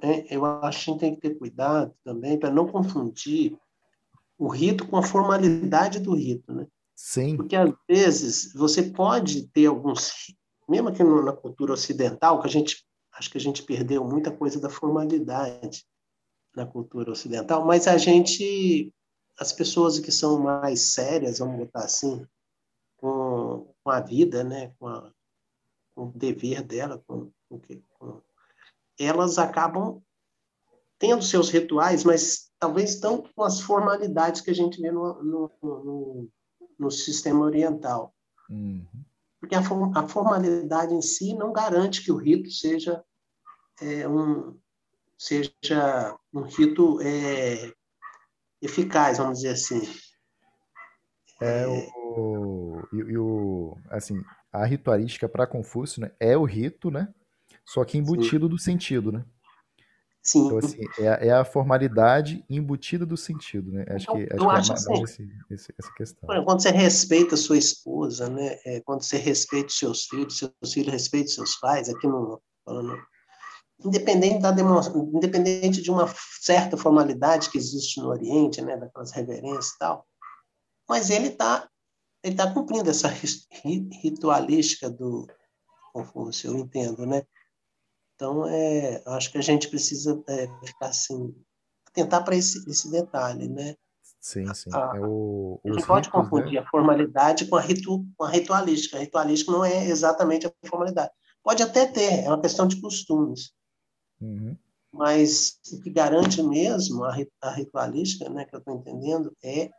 [0.00, 3.56] É, eu acho que a gente tem que ter cuidado também para não confundir
[4.38, 6.66] o rito com a formalidade do rito, né?
[6.94, 7.36] Sim.
[7.36, 10.34] Porque às vezes você pode ter alguns,
[10.68, 14.60] mesmo aqui na cultura ocidental, que a gente acho que a gente perdeu muita coisa
[14.60, 15.84] da formalidade
[16.54, 18.92] na cultura ocidental, mas a gente
[19.38, 22.26] as pessoas que são mais sérias, vamos botar assim,
[22.96, 25.10] com, com a vida, né, com, a,
[25.94, 28.22] com, o dever dela, com, com,
[28.98, 30.02] elas acabam
[30.98, 35.50] tendo seus rituais, mas talvez não com as formalidades que a gente vê no, no,
[35.60, 36.28] no,
[36.78, 38.14] no sistema oriental.
[38.48, 38.86] Uhum.
[39.40, 43.04] Porque a, a, formalidade em si não garante que o rito seja
[43.80, 44.56] é, um
[45.18, 47.72] seja um rito é,
[48.62, 49.82] eficaz, vamos dizer assim.
[51.40, 57.08] É, o, e, o assim, a ritualística para Confúcio né, é o rito, né?
[57.64, 58.50] Só que embutido Sim.
[58.50, 59.24] do sentido, né?
[60.22, 60.46] Sim.
[60.46, 63.84] Então, assim, é, é, a formalidade embutida do sentido, né?
[63.88, 66.44] Acho que, eu acho, acho que é assim, esse, essa questão.
[66.44, 68.56] Quando você respeita a sua esposa, né?
[68.64, 72.96] É, quando você respeita os seus filhos, seus filhos respeitam seus pais, aqui no, falando
[73.84, 74.50] independente da
[75.14, 76.06] independente de uma
[76.40, 80.06] certa formalidade que existe no Oriente, né, daquelas reverências e tal,
[80.88, 81.68] mas ele está
[82.22, 83.08] ele tá cumprindo essa
[84.02, 85.26] ritualística do
[85.92, 87.22] Confúcio, eu entendo, né?
[88.14, 91.34] Então, é, acho que a gente precisa é, ficar assim,
[91.92, 93.74] tentar para esse, esse detalhe, né?
[94.20, 94.70] Sim, sim.
[94.72, 96.60] A, é o, não pode ritos, confundir né?
[96.60, 98.96] a formalidade com a, ritu, com a ritualística.
[98.96, 101.10] A ritualística não é exatamente a formalidade.
[101.42, 103.52] Pode até ter, é uma questão de costumes.
[104.22, 104.56] Uhum.
[104.92, 109.70] Mas o que garante mesmo a, a ritualística, né, que eu estou entendendo, é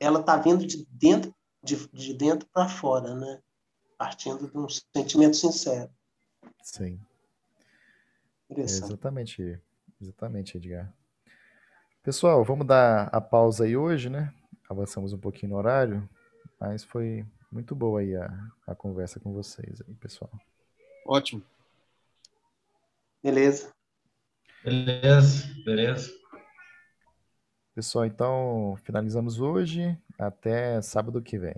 [0.00, 3.40] ela está vindo de dentro de, de dentro para fora, né?
[3.96, 5.90] Partindo de um sentimento sincero.
[6.62, 7.00] Sim.
[8.50, 9.58] É exatamente,
[10.00, 10.92] exatamente, Edgar.
[12.02, 14.32] Pessoal, vamos dar a pausa aí hoje, né?
[14.68, 16.08] Avançamos um pouquinho no horário,
[16.60, 18.30] mas foi muito boa aí a,
[18.66, 20.30] a conversa com vocês aí, pessoal.
[21.06, 21.42] Ótimo.
[23.24, 23.70] Beleza.
[24.62, 26.12] Beleza, beleza.
[27.74, 29.98] Pessoal, então finalizamos hoje.
[30.18, 31.56] Até sábado que vem.